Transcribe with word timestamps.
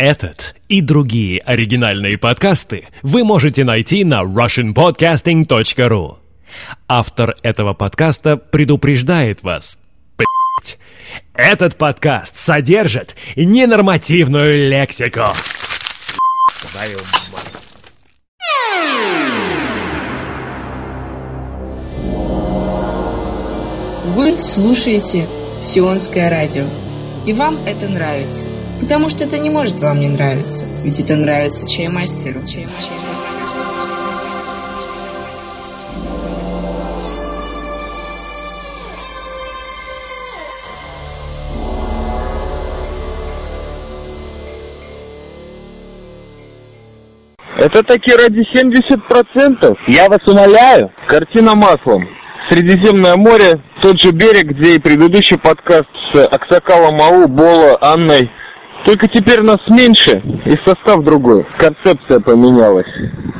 Этот 0.00 0.54
и 0.66 0.80
другие 0.80 1.40
оригинальные 1.40 2.16
подкасты 2.16 2.86
вы 3.02 3.22
можете 3.22 3.64
найти 3.64 4.02
на 4.02 4.22
russianpodcasting.ru. 4.22 6.16
Автор 6.88 7.36
этого 7.42 7.74
подкаста 7.74 8.38
предупреждает 8.38 9.42
вас. 9.42 9.76
Этот 11.34 11.76
подкаст 11.76 12.34
содержит 12.38 13.14
ненормативную 13.36 14.70
лексику. 14.70 15.34
Твою 16.72 16.96
мать. 16.96 17.36
Вы 24.06 24.38
слушаете 24.38 25.28
Сионское 25.60 26.30
радио, 26.30 26.64
и 27.26 27.34
вам 27.34 27.58
это 27.66 27.86
нравится, 27.86 28.48
потому 28.80 29.08
что 29.08 29.24
это 29.24 29.38
не 29.38 29.50
может 29.50 29.80
вам 29.80 30.00
не 30.00 30.08
нравиться, 30.08 30.64
ведь 30.82 31.00
это 31.00 31.16
нравится 31.16 31.68
чаймастеру. 31.68 32.40
чаймастеру. 32.46 33.10
Это 47.60 47.82
таки 47.82 48.10
ради 48.12 48.40
70%. 48.56 49.76
Я 49.88 50.08
вас 50.08 50.20
умоляю. 50.26 50.90
Картина 51.06 51.54
маслом. 51.54 52.00
Средиземное 52.48 53.16
море, 53.16 53.60
тот 53.82 54.00
же 54.00 54.12
берег, 54.12 54.46
где 54.46 54.76
и 54.76 54.80
предыдущий 54.80 55.38
подкаст 55.38 55.84
с 56.12 56.24
Аксакалом 56.24 57.00
Ау, 57.02 57.28
Бола, 57.28 57.76
Анной. 57.82 58.30
Только 58.86 59.08
теперь 59.08 59.42
нас 59.42 59.58
меньше 59.68 60.22
и 60.46 60.56
состав 60.66 61.04
другой. 61.04 61.46
Концепция 61.56 62.20
поменялась. 62.20 62.88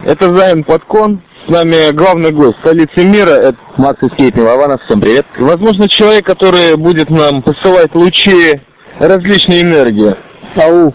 Это 0.04 0.34
Зайн 0.34 0.64
Подкон. 0.64 1.22
С 1.46 1.50
нами 1.50 1.92
главный 1.92 2.30
гость 2.30 2.58
столицы 2.60 3.04
мира. 3.04 3.30
Это 3.30 3.58
Макс 3.78 4.02
Искейт 4.02 4.36
Милованов. 4.36 4.80
Всем 4.84 5.00
привет. 5.00 5.26
Возможно, 5.38 5.88
человек, 5.88 6.26
который 6.26 6.76
будет 6.76 7.08
нам 7.10 7.42
посылать 7.42 7.94
лучи 7.94 8.60
различной 8.98 9.62
энергии. 9.62 10.12
Ау. 10.56 10.94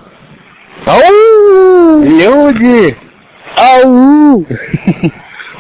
Ау! 0.85 2.03
Люди! 2.03 2.97
Ау! 3.57 4.45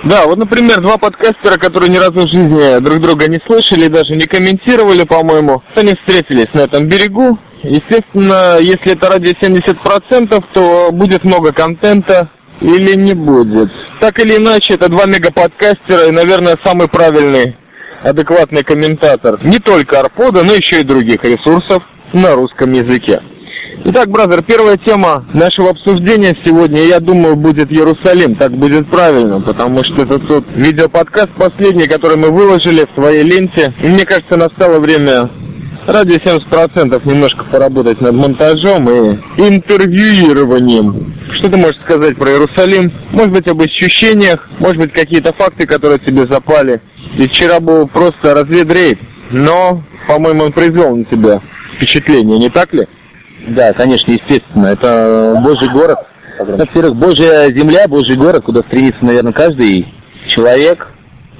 Да, 0.03 0.27
вот, 0.27 0.37
например, 0.37 0.81
два 0.81 0.99
подкастера, 0.99 1.57
которые 1.57 1.89
ни 1.89 1.97
разу 1.97 2.27
в 2.27 2.31
жизни 2.31 2.79
друг 2.79 2.99
друга 2.99 3.27
не 3.27 3.39
слышали, 3.47 3.87
даже 3.87 4.13
не 4.13 4.27
комментировали, 4.27 5.03
по-моему, 5.03 5.63
они 5.75 5.95
встретились 5.95 6.53
на 6.53 6.59
этом 6.59 6.87
берегу. 6.87 7.39
Естественно, 7.67 8.57
если 8.59 8.93
это 8.93 9.09
ради 9.09 9.33
70%, 9.41 10.43
то 10.53 10.89
будет 10.91 11.23
много 11.23 11.51
контента 11.51 12.29
или 12.61 12.95
не 12.95 13.13
будет. 13.13 13.69
Так 14.01 14.19
или 14.19 14.37
иначе, 14.37 14.75
это 14.75 14.87
два 14.87 15.05
мегаподкастера 15.05 16.07
и, 16.07 16.11
наверное, 16.11 16.57
самый 16.63 16.87
правильный, 16.87 17.57
адекватный 18.03 18.63
комментатор. 18.63 19.43
Не 19.43 19.57
только 19.59 19.99
Арпода, 19.99 20.43
но 20.43 20.53
еще 20.53 20.81
и 20.81 20.85
других 20.85 21.23
ресурсов 21.23 21.81
на 22.13 22.35
русском 22.35 22.71
языке. 22.71 23.19
Итак, 23.87 24.09
бразер, 24.09 24.43
первая 24.43 24.77
тема 24.77 25.25
нашего 25.33 25.71
обсуждения 25.71 26.35
сегодня, 26.45 26.83
я 26.83 26.99
думаю, 26.99 27.35
будет 27.35 27.71
Иерусалим. 27.71 28.35
Так 28.35 28.51
будет 28.51 28.89
правильно, 28.89 29.41
потому 29.41 29.79
что 29.83 30.03
это 30.03 30.19
тот 30.19 30.45
видеоподкаст 30.51 31.29
последний, 31.37 31.87
который 31.87 32.17
мы 32.17 32.29
выложили 32.29 32.85
в 32.85 32.99
своей 32.99 33.23
ленте. 33.23 33.73
И 33.83 33.87
мне 33.87 34.05
кажется, 34.05 34.37
настало 34.37 34.79
время 34.79 35.29
ради 35.87 36.15
70% 36.15 37.01
немножко 37.05 37.43
поработать 37.51 38.01
над 38.01 38.13
монтажом 38.13 38.89
и 38.89 39.47
интервьюированием. 39.47 41.13
Что 41.39 41.51
ты 41.51 41.57
можешь 41.57 41.81
сказать 41.85 42.17
про 42.17 42.31
Иерусалим? 42.31 42.91
Может 43.11 43.31
быть, 43.31 43.47
об 43.47 43.61
ощущениях, 43.61 44.47
может 44.59 44.77
быть, 44.77 44.93
какие-то 44.93 45.33
факты, 45.33 45.65
которые 45.67 45.99
тебе 45.99 46.23
запали. 46.29 46.81
И 47.17 47.27
вчера 47.27 47.59
был 47.59 47.87
просто 47.87 48.33
разведрейд, 48.33 48.99
но, 49.31 49.83
по-моему, 50.07 50.45
он 50.45 50.51
произвел 50.51 50.95
на 50.95 51.05
тебя 51.05 51.41
впечатление, 51.77 52.39
не 52.39 52.49
так 52.49 52.73
ли? 52.73 52.87
Да, 53.49 53.73
конечно, 53.73 54.11
естественно. 54.11 54.67
Это 54.67 55.41
Божий 55.43 55.71
город. 55.71 55.99
Во-первых, 56.39 56.95
Божья 56.95 57.47
земля, 57.55 57.87
Божий 57.87 58.17
город, 58.17 58.43
куда 58.43 58.61
стремится, 58.61 59.03
наверное, 59.05 59.33
каждый 59.33 59.85
человек. 60.27 60.87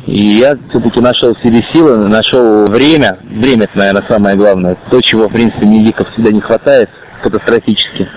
И 0.07 0.37
я 0.37 0.55
все-таки 0.69 1.01
нашел 1.01 1.33
в 1.33 1.47
себе 1.47 1.61
силы, 1.73 1.97
нашел 2.07 2.65
время. 2.65 3.17
Время, 3.23 3.63
это, 3.63 3.77
наверное, 3.77 4.07
самое 4.07 4.35
главное. 4.35 4.77
То, 4.91 5.01
чего, 5.01 5.27
в 5.27 5.33
принципе, 5.33 5.65
медиков 5.65 6.07
всегда 6.11 6.31
не 6.31 6.41
хватает 6.41 6.89
катастрофически. 7.23 8.07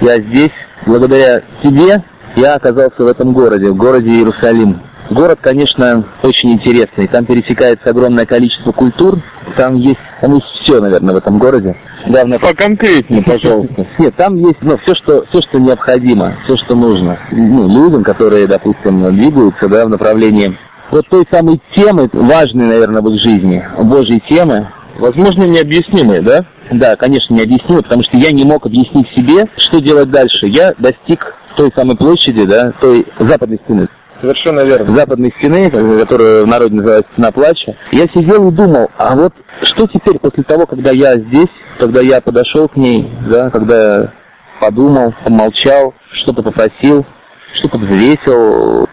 Я 0.00 0.16
здесь, 0.16 0.52
благодаря 0.86 1.40
тебе, 1.62 2.04
я 2.36 2.54
оказался 2.54 3.02
в 3.02 3.06
этом 3.06 3.32
городе, 3.32 3.70
в 3.70 3.76
городе 3.76 4.10
Иерусалим. 4.10 4.80
Город, 5.10 5.38
конечно, 5.42 6.04
очень 6.22 6.52
интересный. 6.52 7.08
Там 7.08 7.26
пересекается 7.26 7.90
огромное 7.90 8.26
количество 8.26 8.72
культур. 8.72 9.18
Там 9.58 9.74
есть, 9.74 9.98
там 10.20 10.34
есть 10.34 10.46
все, 10.62 10.80
наверное, 10.80 11.14
в 11.14 11.18
этом 11.18 11.38
городе. 11.38 11.76
Главное, 12.06 12.38
поконкретнее, 12.38 13.22
пожалуйста. 13.26 13.86
Нет, 13.98 14.14
там 14.16 14.36
есть 14.36 14.60
ну, 14.62 14.76
все, 14.84 14.94
что, 15.02 15.24
все, 15.30 15.40
что 15.48 15.58
необходимо, 15.58 16.36
все, 16.44 16.56
что 16.64 16.76
нужно. 16.76 17.18
Ну, 17.32 17.68
людям, 17.68 18.04
которые, 18.04 18.46
допустим, 18.46 19.04
двигаются 19.14 19.68
да, 19.68 19.84
в 19.84 19.90
направлении 19.90 20.56
вот 20.94 21.08
той 21.08 21.24
самой 21.30 21.60
темы, 21.74 22.08
важной, 22.12 22.66
наверное, 22.66 23.02
в 23.02 23.08
их 23.08 23.20
жизни, 23.20 23.62
Божьей 23.80 24.22
темы. 24.30 24.68
Возможно, 24.98 25.42
необъяснимой, 25.42 26.20
да? 26.20 26.46
Да, 26.70 26.94
конечно, 26.94 27.34
необъяснимой, 27.34 27.82
потому 27.82 28.04
что 28.04 28.16
я 28.16 28.30
не 28.30 28.44
мог 28.44 28.64
объяснить 28.64 29.08
себе, 29.16 29.44
что 29.56 29.80
делать 29.80 30.10
дальше. 30.12 30.46
Я 30.46 30.72
достиг 30.78 31.20
той 31.56 31.70
самой 31.76 31.96
площади, 31.96 32.44
да, 32.44 32.72
той 32.80 33.04
западной 33.18 33.58
стены. 33.64 33.86
Совершенно 34.20 34.60
верно. 34.60 34.94
Западной 34.94 35.32
стены, 35.38 35.68
которая 36.00 36.42
в 36.42 36.46
народе 36.46 36.76
называется 36.76 37.10
стена 37.12 37.32
плача. 37.32 37.76
Я 37.92 38.06
сидел 38.14 38.48
и 38.48 38.52
думал, 38.52 38.88
а 38.96 39.16
вот 39.16 39.34
что 39.62 39.88
теперь 39.88 40.18
после 40.20 40.44
того, 40.44 40.64
когда 40.64 40.92
я 40.92 41.14
здесь, 41.14 41.50
когда 41.80 42.00
я 42.00 42.20
подошел 42.20 42.68
к 42.68 42.76
ней, 42.76 43.12
да, 43.28 43.50
когда 43.50 43.76
я 43.76 44.12
подумал, 44.60 45.12
помолчал, 45.24 45.92
что-то 46.22 46.44
попросил, 46.44 47.04
что-то 47.54 47.78
взвесил, 47.78 48.88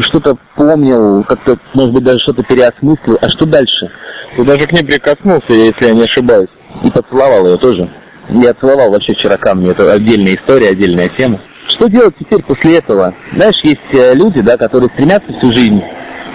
что-то 0.00 0.36
помнил, 0.56 1.24
как-то, 1.24 1.58
может 1.74 1.92
быть, 1.92 2.04
даже 2.04 2.18
что-то 2.20 2.42
переосмыслил. 2.44 3.18
А 3.20 3.30
что 3.30 3.46
дальше? 3.46 3.90
Ты 4.36 4.44
даже 4.44 4.66
к 4.66 4.72
ней 4.72 4.84
прикоснулся, 4.84 5.52
если 5.52 5.86
я 5.86 5.94
не 5.94 6.04
ошибаюсь. 6.04 6.50
И 6.84 6.90
поцеловал 6.90 7.46
ее 7.46 7.56
тоже. 7.56 7.90
Я 8.30 8.52
целовал 8.54 8.90
вообще 8.90 9.14
вчера 9.14 9.36
камни, 9.36 9.70
это 9.70 9.92
отдельная 9.92 10.34
история, 10.34 10.70
отдельная 10.70 11.08
тема. 11.16 11.40
Что 11.68 11.88
делать 11.88 12.14
теперь 12.18 12.42
после 12.42 12.78
этого? 12.78 13.14
Знаешь, 13.36 13.56
есть 13.62 13.94
э, 13.94 14.14
люди, 14.14 14.40
да, 14.40 14.56
которые 14.56 14.90
стремятся 14.94 15.32
всю 15.38 15.54
жизнь, 15.54 15.80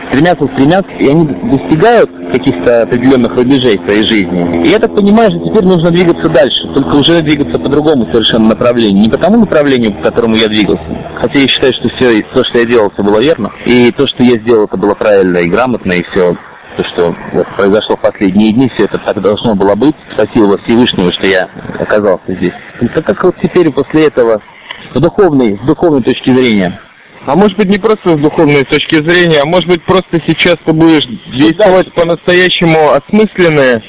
стремятся, 0.09 0.47
стремятся, 0.53 0.94
и 0.95 1.07
они 1.07 1.25
достигают 1.25 2.09
каких-то 2.31 2.84
определенных 2.84 3.35
рубежей 3.35 3.78
в 3.78 3.88
своей 3.88 4.07
жизни. 4.07 4.66
И 4.66 4.69
я 4.69 4.79
так 4.79 4.95
понимаю, 4.95 5.29
что 5.31 5.50
теперь 5.50 5.66
нужно 5.66 5.91
двигаться 5.91 6.31
дальше, 6.31 6.73
только 6.75 6.95
уже 6.95 7.22
двигаться 7.22 7.59
по 7.59 7.69
другому 7.69 8.03
совершенно 8.11 8.50
направлению. 8.50 9.03
Не 9.03 9.09
по 9.09 9.17
тому 9.17 9.40
направлению, 9.40 9.95
по 9.97 10.09
которому 10.09 10.35
я 10.35 10.47
двигался. 10.47 10.84
Хотя 11.21 11.39
я 11.39 11.47
считаю, 11.47 11.71
что 11.73 11.89
все 11.95 12.21
то, 12.33 12.43
что 12.43 12.59
я 12.59 12.65
делал, 12.65 12.91
все 12.91 13.03
было 13.03 13.21
верно. 13.21 13.53
И 13.67 13.91
то, 13.91 14.07
что 14.07 14.23
я 14.23 14.41
сделал, 14.41 14.65
это 14.65 14.77
было 14.77 14.95
правильно 14.95 15.37
и 15.37 15.49
грамотно, 15.49 15.93
и 15.93 16.03
все 16.11 16.33
то, 16.77 16.83
что 16.95 17.15
вот, 17.33 17.45
произошло 17.57 17.95
в 17.95 18.01
последние 18.01 18.53
дни, 18.53 18.67
все 18.75 18.85
это 18.85 18.97
так 19.05 19.21
должно 19.21 19.55
было 19.55 19.75
быть. 19.75 19.95
Спасибо 20.15 20.57
Всевышнему, 20.65 21.11
что 21.19 21.27
я 21.27 21.47
оказался 21.79 22.23
здесь. 22.27 22.55
И 22.81 22.87
как 22.87 23.23
вот 23.23 23.35
теперь 23.43 23.71
после 23.71 24.07
этого 24.07 24.41
с 24.95 24.99
духовной, 24.99 25.59
с 25.63 25.67
духовной 25.67 26.01
точки 26.01 26.31
зрения. 26.31 26.81
А 27.27 27.35
может 27.35 27.55
быть 27.55 27.69
не 27.69 27.77
просто 27.77 28.09
с 28.09 28.19
духовной 28.19 28.63
точки 28.63 28.95
зрения, 28.95 29.41
а 29.43 29.45
может 29.45 29.67
быть 29.67 29.85
просто 29.85 30.17
сейчас 30.25 30.55
ты 30.65 30.73
будешь 30.73 31.05
действовать 31.39 31.93
по-настоящему 31.93 32.93
осмысленные, 32.93 33.79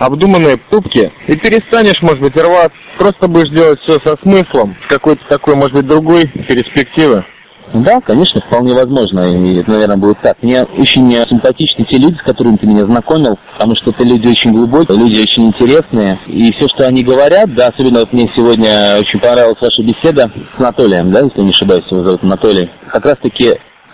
обдуманные 0.00 0.56
поступки 0.56 1.12
и 1.28 1.36
перестанешь, 1.36 2.00
может 2.00 2.20
быть, 2.20 2.36
рваться, 2.36 2.72
просто 2.98 3.28
будешь 3.28 3.54
делать 3.54 3.78
все 3.82 3.98
со 4.04 4.16
смыслом, 4.22 4.76
какой-то 4.88 5.22
такой, 5.28 5.54
может 5.54 5.74
быть, 5.74 5.86
другой 5.86 6.24
перспективы. 6.24 7.24
Да, 7.72 8.00
конечно, 8.00 8.40
вполне 8.40 8.74
возможно, 8.74 9.20
и 9.20 9.60
это, 9.60 9.70
наверное, 9.70 9.96
будет 9.96 10.20
так. 10.22 10.42
Мне 10.42 10.64
очень 10.64 11.08
симпатичны 11.30 11.84
те 11.84 11.98
люди, 11.98 12.16
с 12.16 12.22
которыми 12.24 12.56
ты 12.56 12.66
меня 12.66 12.84
знакомил, 12.84 13.38
потому 13.52 13.76
что 13.76 13.90
это 13.92 14.02
люди 14.02 14.26
очень 14.26 14.52
глубокие, 14.52 14.98
люди 14.98 15.20
очень 15.20 15.46
интересные, 15.46 16.18
и 16.26 16.50
все, 16.54 16.66
что 16.66 16.88
они 16.88 17.04
говорят, 17.04 17.54
да, 17.54 17.68
особенно 17.68 18.00
вот 18.00 18.12
мне 18.12 18.26
сегодня 18.34 18.98
очень 18.98 19.20
понравилась 19.20 19.60
ваша 19.60 19.82
беседа 19.82 20.22
с 20.24 20.60
Анатолием, 20.60 21.12
да, 21.12 21.20
если 21.20 21.42
не 21.42 21.50
ошибаюсь, 21.50 21.84
его 21.92 22.04
зовут 22.04 22.24
Анатолий. 22.24 22.68
Как 22.92 23.04
раз-таки 23.04 23.52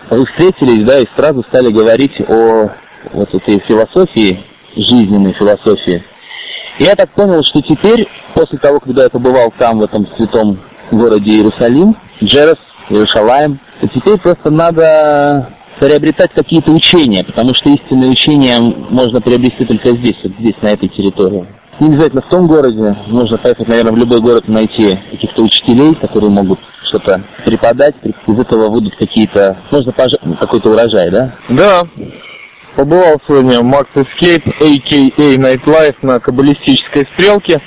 вы 0.09 0.25
встретились, 0.25 0.83
да, 0.83 0.97
и 0.99 1.05
сразу 1.15 1.43
стали 1.49 1.71
говорить 1.71 2.19
о 2.29 2.71
вот 3.13 3.29
этой 3.29 3.61
философии, 3.67 4.43
жизненной 4.77 5.33
философии. 5.33 6.03
Я 6.79 6.95
так 6.95 7.09
понял, 7.11 7.41
что 7.43 7.61
теперь, 7.61 8.05
после 8.35 8.59
того, 8.59 8.79
когда 8.79 9.03
я 9.03 9.09
побывал 9.09 9.51
там, 9.57 9.79
в 9.79 9.83
этом 9.83 10.05
святом 10.17 10.59
городе 10.91 11.37
Иерусалим, 11.37 11.95
Джерес, 12.23 12.57
Иерусалим, 12.89 13.59
то 13.81 13.87
теперь 13.89 14.19
просто 14.19 14.51
надо 14.51 15.49
приобретать 15.79 16.31
какие-то 16.33 16.71
учения, 16.71 17.23
потому 17.23 17.53
что 17.55 17.69
истинные 17.69 18.09
учения 18.09 18.59
можно 18.59 19.21
приобрести 19.21 19.65
только 19.65 19.89
здесь, 19.89 20.17
вот 20.23 20.33
здесь, 20.39 20.55
на 20.61 20.69
этой 20.69 20.89
территории. 20.89 21.47
Не 21.79 21.89
обязательно 21.89 22.21
в 22.23 22.29
том 22.29 22.47
городе, 22.47 22.97
нужно 23.07 23.37
поехать, 23.37 23.67
наверное, 23.67 23.93
в 23.93 23.97
любой 23.97 24.19
город 24.19 24.47
найти 24.47 24.97
каких-то 25.11 25.43
учителей, 25.43 25.93
которые 25.95 26.31
могут 26.31 26.59
что-то 26.89 27.23
преподать, 27.45 27.95
из 28.03 28.39
этого 28.39 28.69
выйдут 28.69 28.95
какие-то, 28.97 29.57
можно 29.71 29.91
пож... 29.91 30.09
какой-то 30.39 30.71
урожай, 30.71 31.11
да? 31.11 31.35
Да. 31.49 31.83
Побывал 32.77 33.19
сегодня 33.27 33.59
в 33.59 33.63
Max 33.63 33.87
Escape, 33.95 34.43
a.k.a. 34.61 35.35
Nightlife 35.35 35.95
на 36.03 36.19
каббалистической 36.19 37.07
стрелке, 37.13 37.59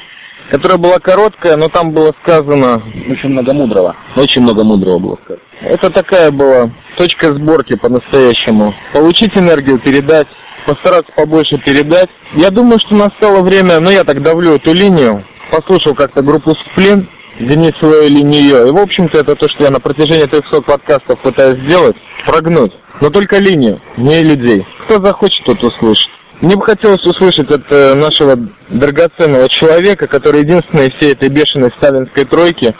которая 0.53 0.79
была 0.79 1.01
короткая, 1.01 1.57
но 1.57 1.67
там 1.67 1.91
было 1.91 2.13
сказано... 2.23 2.81
Очень 3.11 3.31
много 3.31 3.53
мудрого. 3.53 3.97
Очень 4.15 4.43
много 4.43 4.63
мудрого 4.63 4.99
было 5.01 5.19
сказано. 5.25 5.43
Это 5.63 5.91
такая 5.91 6.31
была 6.31 6.71
точка 6.97 7.35
сборки 7.35 7.77
по-настоящему. 7.77 8.73
Получить 8.95 9.37
энергию, 9.37 9.81
передать, 9.81 10.29
постараться 10.65 11.13
побольше 11.17 11.57
передать. 11.67 12.09
Я 12.37 12.51
думаю, 12.51 12.79
что 12.79 12.95
настало 12.95 13.43
время, 13.43 13.81
ну 13.81 13.91
я 13.91 14.05
так 14.05 14.23
давлю 14.23 14.55
эту 14.55 14.73
линию, 14.73 15.25
послушал 15.51 15.97
как-то 15.97 16.23
группу 16.23 16.53
«Сплин», 16.71 17.09
Денисова 17.41 18.05
или 18.05 18.21
не 18.21 18.43
ее. 18.43 18.69
И, 18.69 18.71
в 18.71 18.79
общем-то, 18.79 19.21
это 19.21 19.35
то, 19.35 19.49
что 19.49 19.65
я 19.65 19.71
на 19.71 19.81
протяжении 19.81 20.27
300 20.27 20.63
подкастов 20.63 21.21
пытаюсь 21.23 21.63
сделать, 21.67 21.97
прогнуть. 22.27 22.73
Но 23.01 23.09
только 23.09 23.39
линию, 23.39 23.81
не 23.97 24.23
людей. 24.23 24.67
Кто 24.87 25.03
захочет, 25.05 25.45
тот 25.47 25.63
услышит. 25.63 26.09
Мне 26.43 26.57
бы 26.57 26.65
хотелось 26.65 27.05
услышать 27.05 27.53
от 27.53 27.63
э, 27.71 27.95
нашего 27.95 28.37
драгоценного 28.71 29.49
человека, 29.49 30.07
который 30.07 30.41
единственный 30.41 30.91
всей 30.93 31.13
этой 31.13 31.29
бешеной 31.29 31.71
сталинской 31.79 32.25
тройки 32.25 32.75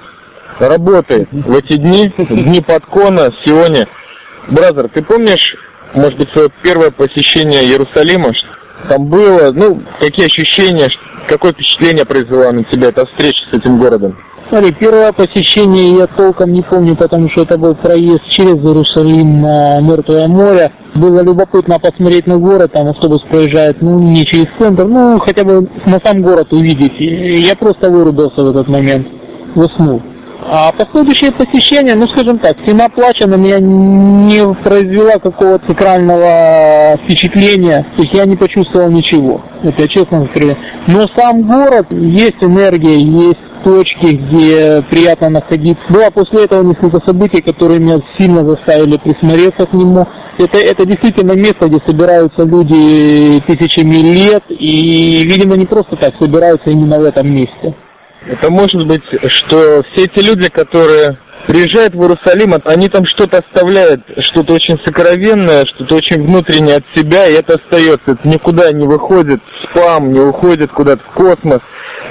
работает 0.59 1.29
в 1.31 1.57
эти 1.57 1.77
дни, 1.77 2.13
дни 2.19 2.61
подкона, 2.61 3.29
сегодня. 3.45 3.87
Бразер, 4.49 4.89
ты 4.89 5.03
помнишь, 5.03 5.55
может 5.95 6.17
быть, 6.17 6.31
свое 6.33 6.49
первое 6.63 6.91
посещение 6.91 7.65
Иерусалима? 7.65 8.31
Там 8.89 9.07
было, 9.09 9.53
ну, 9.53 9.83
какие 10.01 10.27
ощущения, 10.27 10.89
какое 11.29 11.53
впечатление 11.53 12.07
произвела 12.07 12.53
на 12.53 12.65
тебя 12.65 12.89
эта 12.89 13.07
встреча 13.07 13.45
с 13.53 13.59
этим 13.59 13.79
городом? 13.79 14.17
Смотри, 14.51 14.73
первое 14.81 15.13
посещение 15.13 15.97
я 15.97 16.07
толком 16.09 16.53
не 16.53 16.63
помню, 16.63 16.97
потому 16.97 17.31
что 17.31 17.43
это 17.43 17.57
был 17.57 17.77
проезд 17.77 18.21
через 18.31 18.57
Иерусалим 18.57 19.43
на 19.43 19.81
Мертвое 19.81 20.27
море. 20.27 20.73
Было 20.97 21.23
любопытно 21.23 21.79
посмотреть 21.79 22.27
на 22.27 22.37
город, 22.37 22.73
там 22.73 22.89
автобус 22.89 23.23
проезжает, 23.31 23.81
ну, 23.81 24.01
не 24.01 24.25
через 24.25 24.47
центр, 24.59 24.87
ну, 24.87 25.21
хотя 25.21 25.45
бы 25.45 25.69
на 25.87 26.01
сам 26.05 26.21
город 26.23 26.53
увидеть. 26.53 26.91
Я 26.99 27.55
просто 27.55 27.93
вырубился 27.93 28.45
в 28.45 28.51
этот 28.51 28.67
момент, 28.67 29.07
уснул. 29.55 30.03
А 30.53 30.73
последующее 30.73 31.31
посещение, 31.31 31.95
ну, 31.95 32.09
скажем 32.09 32.41
так, 32.41 32.57
стена 32.65 32.89
плача 32.89 33.29
на 33.29 33.37
меня 33.37 33.61
не 33.61 34.43
произвела 34.65 35.13
какого-то 35.23 35.65
сакрального 35.69 36.97
впечатления, 37.05 37.87
то 37.97 38.03
есть 38.03 38.17
я 38.17 38.25
не 38.25 38.35
почувствовал 38.35 38.91
ничего, 38.91 39.41
это 39.63 39.83
я 39.83 39.87
честно 39.87 40.27
скажу. 40.35 40.57
Но 40.89 41.07
сам 41.17 41.43
город, 41.47 41.87
есть 41.93 42.43
энергия, 42.43 42.99
есть 42.99 43.39
точки, 43.65 44.17
где 44.17 44.83
приятно 44.91 45.31
находиться. 45.31 45.85
Было 45.89 46.11
после 46.11 46.45
этого 46.45 46.63
несколько 46.63 47.01
событий, 47.07 47.41
которые 47.41 47.81
меня 47.81 47.99
сильно 48.19 48.49
заставили 48.49 48.99
присмотреться 48.99 49.67
к 49.67 49.73
нему. 49.73 50.07
Это, 50.39 50.59
это 50.59 50.87
действительно 50.87 51.33
место, 51.33 51.69
где 51.69 51.79
собираются 51.87 52.47
люди 52.47 53.41
тысячами 53.47 53.97
лет, 53.97 54.43
и, 54.49 55.25
видимо, 55.25 55.57
не 55.57 55.67
просто 55.67 55.97
так 55.97 56.15
собираются 56.21 56.71
именно 56.71 56.99
в 56.99 57.05
этом 57.05 57.31
месте. 57.33 57.75
Это 58.27 58.51
может 58.51 58.87
быть, 58.87 59.03
что 59.29 59.83
все 59.93 60.05
эти 60.05 60.25
люди, 60.27 60.49
которые 60.49 61.19
приезжают 61.49 61.95
в 61.95 62.01
Иерусалим, 62.01 62.55
они 62.65 62.89
там 62.89 63.05
что-то 63.07 63.39
оставляют, 63.39 64.03
что-то 64.19 64.55
очень 64.55 64.79
сокровенное, 64.85 65.65
что-то 65.75 65.97
очень 65.97 66.23
внутреннее 66.23 66.77
от 66.77 66.85
себя, 66.95 67.27
и 67.27 67.35
это 67.35 67.57
остается. 67.57 68.13
Это 68.13 68.29
никуда 68.29 68.71
не 68.73 68.87
выходит 68.87 69.41
спам, 69.71 70.13
не 70.13 70.21
уходит 70.21 70.71
куда-то 70.71 71.03
в 71.11 71.15
космос 71.15 71.61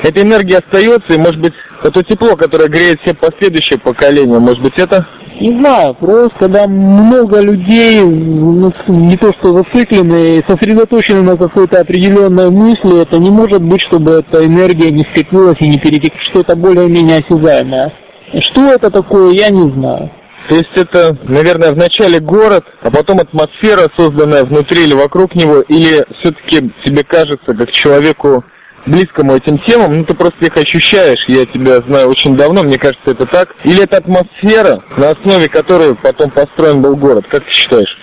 эта 0.04 0.22
энергия 0.22 0.58
остается, 0.58 1.14
и, 1.14 1.18
может 1.18 1.40
быть, 1.40 1.54
это 1.84 2.04
тепло, 2.04 2.36
которое 2.36 2.70
греет 2.70 3.00
все 3.04 3.14
последующие 3.14 3.80
поколения, 3.80 4.40
может 4.40 4.62
быть, 4.62 4.78
это? 4.78 5.06
Не 5.42 5.58
знаю, 5.62 5.94
просто 5.94 6.36
когда 6.38 6.68
много 6.68 7.42
людей, 7.42 8.02
ну, 8.02 8.72
не 8.88 9.16
то 9.16 9.32
что 9.40 9.56
зациклены, 9.56 10.44
сосредоточены 10.46 11.22
на 11.22 11.38
какой-то 11.38 11.80
определенной 11.80 12.50
мысли, 12.50 13.02
это 13.02 13.18
не 13.18 13.30
может 13.30 13.62
быть, 13.62 13.82
чтобы 13.88 14.12
эта 14.12 14.46
энергия 14.46 14.92
не 14.92 15.06
скопилась 15.12 15.56
и 15.62 15.70
не 15.70 15.78
перетекла, 15.78 16.20
что 16.30 16.42
это 16.42 16.58
более-менее 16.58 17.24
осязаемое. 17.26 17.94
Что 18.42 18.74
это 18.74 18.92
такое, 18.92 19.32
я 19.32 19.50
не 19.50 19.72
знаю. 19.72 20.12
То 20.50 20.56
есть 20.56 20.72
это, 20.76 21.16
наверное, 21.28 21.72
вначале 21.72 22.20
город, 22.20 22.66
а 22.82 22.92
потом 22.92 23.20
атмосфера, 23.20 23.88
созданная 23.98 24.44
внутри 24.44 24.84
или 24.84 24.94
вокруг 24.94 25.36
него, 25.36 25.62
или 25.62 26.04
все-таки 26.20 26.72
тебе 26.84 27.04
кажется, 27.04 27.56
как 27.56 27.72
человеку 27.72 28.44
близкому 28.90 29.36
этим 29.36 29.58
темам, 29.68 29.98
ну 29.98 30.04
ты 30.04 30.16
просто 30.16 30.38
их 30.46 30.56
ощущаешь, 30.58 31.24
я 31.28 31.46
тебя 31.46 31.78
знаю 31.88 32.10
очень 32.10 32.36
давно, 32.36 32.64
мне 32.64 32.78
кажется, 32.78 33.12
это 33.12 33.26
так. 33.26 33.56
Или 33.64 33.84
это 33.84 33.98
атмосфера, 33.98 34.84
на 34.98 35.12
основе 35.12 35.48
которой 35.48 35.96
потом 35.96 36.32
построен 36.32 36.82
был 36.82 36.96
город, 36.96 37.26
как 37.30 37.44
ты 37.46 37.52
считаешь? 37.52 37.96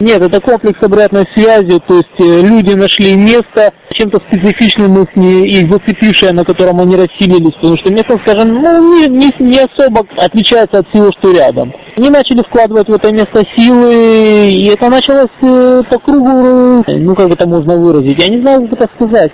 Нет, 0.00 0.20
это 0.20 0.40
комплекс 0.40 0.78
обратной 0.82 1.24
связи, 1.34 1.80
то 1.86 1.96
есть 1.96 2.08
э, 2.18 2.40
люди 2.40 2.74
нашли 2.74 3.14
место, 3.14 3.72
чем-то 3.92 4.20
специфичным 4.28 5.02
их 5.02 5.14
не, 5.14 5.46
их 5.46 5.70
зацепившее, 5.70 6.32
на 6.32 6.44
котором 6.44 6.80
они 6.80 6.96
расселились, 6.96 7.54
потому 7.54 7.76
что 7.78 7.92
место, 7.92 8.18
скажем, 8.26 8.54
ну, 8.54 8.96
не, 8.96 9.06
не, 9.06 9.30
не 9.38 9.58
особо 9.60 10.04
отличается 10.16 10.80
от 10.80 10.88
всего, 10.88 11.10
что 11.18 11.32
рядом. 11.32 11.72
Они 11.96 12.10
начали 12.10 12.42
вкладывать 12.42 12.88
в 12.88 12.94
это 12.94 13.12
место 13.12 13.44
силы, 13.56 14.50
и 14.50 14.66
это 14.66 14.90
началось 14.90 15.28
э, 15.42 15.82
по 15.88 15.98
кругу, 16.00 16.84
э, 16.88 16.96
ну, 16.96 17.14
как 17.14 17.30
это 17.30 17.46
можно 17.48 17.76
выразить, 17.76 18.20
я 18.20 18.28
не 18.28 18.42
знаю, 18.42 18.68
как 18.68 18.80
это 18.80 18.90
сказать. 18.96 19.32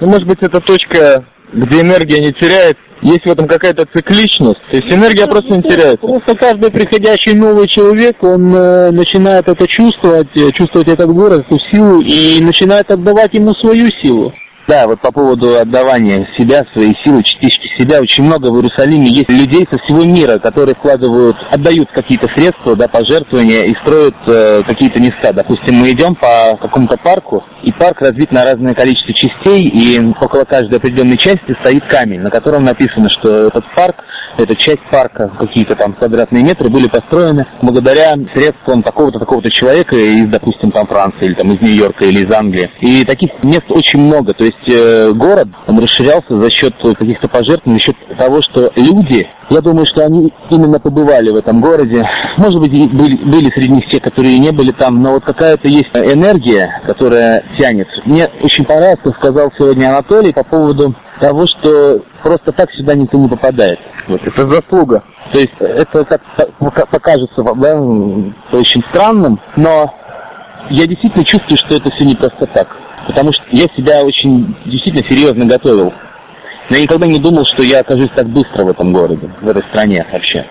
Ну, 0.00 0.08
может 0.08 0.26
быть, 0.26 0.38
это 0.40 0.60
точка, 0.60 1.24
где 1.52 1.80
энергия 1.80 2.20
не 2.20 2.32
теряет, 2.32 2.76
есть 3.02 3.24
в 3.24 3.30
этом 3.30 3.46
какая-то 3.46 3.86
цикличность, 3.94 4.60
то 4.70 4.76
есть 4.76 4.92
энергия 4.92 5.26
просто 5.26 5.54
не 5.54 5.62
теряется. 5.62 5.98
Просто 5.98 6.34
каждый 6.36 6.70
приходящий 6.70 7.34
новый 7.34 7.68
человек, 7.68 8.22
он 8.22 8.54
э, 8.54 8.90
начинает 8.90 9.48
это 9.48 9.66
чувствовать, 9.66 10.28
э, 10.34 10.50
чувствовать 10.52 10.88
этот 10.88 11.10
город, 11.12 11.44
эту 11.46 11.58
силу, 11.70 12.00
и 12.00 12.40
начинает 12.42 12.90
отдавать 12.90 13.34
ему 13.34 13.52
свою 13.54 13.88
силу. 14.02 14.32
Да, 14.66 14.88
вот 14.88 15.00
по 15.00 15.12
поводу 15.12 15.60
отдавания 15.60 16.26
себя, 16.36 16.62
своей 16.72 16.92
силы, 17.04 17.22
частички 17.22 17.68
себя, 17.78 18.00
очень 18.00 18.24
много 18.24 18.50
в 18.50 18.56
Иерусалиме 18.56 19.08
есть 19.08 19.30
людей 19.30 19.64
со 19.70 19.78
всего 19.78 20.04
мира, 20.04 20.40
которые 20.40 20.74
вкладывают, 20.74 21.36
отдают 21.52 21.88
какие-то 21.92 22.26
средства, 22.34 22.74
да, 22.74 22.88
пожертвования 22.88 23.62
и 23.62 23.74
строят 23.84 24.16
э, 24.26 24.62
какие-то 24.66 25.00
места. 25.00 25.32
Допустим, 25.32 25.76
мы 25.76 25.92
идем 25.92 26.16
по 26.16 26.56
какому-то 26.60 26.96
парку, 26.96 27.44
и 27.62 27.72
парк 27.72 28.00
разбит 28.00 28.32
на 28.32 28.44
разное 28.44 28.74
количество 28.74 29.14
частей, 29.14 29.68
и 29.68 30.00
около 30.20 30.44
каждой 30.44 30.78
определенной 30.78 31.16
части 31.16 31.56
стоит 31.62 31.88
камень, 31.88 32.20
на 32.20 32.30
котором 32.30 32.64
написано, 32.64 33.08
что 33.08 33.46
этот 33.46 33.64
парк 33.76 34.02
эта 34.38 34.54
часть 34.56 34.82
парка, 34.90 35.30
какие-то 35.38 35.74
там 35.76 35.94
квадратные 35.94 36.44
метры 36.44 36.68
были 36.68 36.88
построены 36.88 37.46
благодаря 37.62 38.14
средствам 38.34 38.82
такого-то, 38.82 39.18
такого-то 39.18 39.50
человека 39.50 39.96
из, 39.96 40.26
допустим, 40.26 40.70
там 40.70 40.86
Франции, 40.86 41.26
или 41.26 41.34
там 41.34 41.52
из 41.52 41.60
Нью-Йорка, 41.60 42.04
или 42.06 42.26
из 42.26 42.34
Англии. 42.34 42.70
И 42.80 43.04
таких 43.04 43.30
мест 43.42 43.64
очень 43.68 44.00
много. 44.00 44.32
То 44.34 44.44
есть 44.44 44.68
э, 44.68 45.12
город, 45.12 45.48
он 45.66 45.78
расширялся 45.78 46.40
за 46.40 46.50
счет 46.50 46.74
каких-то 46.82 47.28
пожертвований, 47.28 47.80
за 47.80 47.86
счет 47.86 47.96
того, 48.18 48.40
что 48.42 48.70
люди, 48.76 49.26
я 49.50 49.60
думаю, 49.60 49.86
что 49.86 50.04
они 50.04 50.32
именно 50.50 50.78
побывали 50.80 51.30
в 51.30 51.36
этом 51.36 51.60
городе. 51.60 52.04
Может 52.38 52.60
быть, 52.60 52.72
были, 52.72 53.16
были 53.24 53.50
среди 53.54 53.72
них 53.72 53.84
те, 53.90 54.00
которые 54.00 54.38
не 54.38 54.50
были 54.50 54.72
там, 54.72 55.02
но 55.02 55.12
вот 55.12 55.24
какая-то 55.24 55.68
есть 55.68 55.90
энергия, 55.94 56.82
которая 56.86 57.42
тянет. 57.58 57.88
Мне 58.04 58.28
очень 58.42 58.64
понравилось, 58.64 59.00
что 59.00 59.12
сказал 59.12 59.52
сегодня 59.58 59.88
Анатолий 59.88 60.32
по 60.32 60.44
поводу 60.44 60.94
того, 61.20 61.46
что 61.46 62.00
просто 62.22 62.52
так 62.52 62.70
сюда 62.72 62.94
никто 62.94 63.18
не 63.18 63.28
попадает. 63.28 63.78
Вот, 64.08 64.20
это 64.22 64.50
заслуга. 64.50 65.02
То 65.32 65.38
есть 65.38 65.54
это 65.58 66.04
как 66.04 66.90
покажется 66.90 67.42
да, 67.42 67.80
очень 68.56 68.82
странным, 68.90 69.40
но 69.56 69.92
я 70.70 70.86
действительно 70.86 71.24
чувствую, 71.24 71.58
что 71.58 71.76
это 71.76 71.90
все 71.94 72.06
не 72.06 72.14
просто 72.14 72.46
так. 72.46 72.68
Потому 73.08 73.32
что 73.32 73.44
я 73.50 73.64
себя 73.76 74.02
очень 74.02 74.56
действительно 74.66 75.08
серьезно 75.08 75.46
готовил. 75.46 75.92
Я 76.70 76.80
никогда 76.80 77.06
не 77.06 77.20
думал, 77.20 77.44
что 77.44 77.62
я 77.62 77.80
окажусь 77.80 78.10
так 78.16 78.26
быстро 78.28 78.64
в 78.64 78.70
этом 78.70 78.92
городе, 78.92 79.30
в 79.40 79.48
этой 79.48 79.62
стране 79.70 80.04
вообще. 80.12 80.44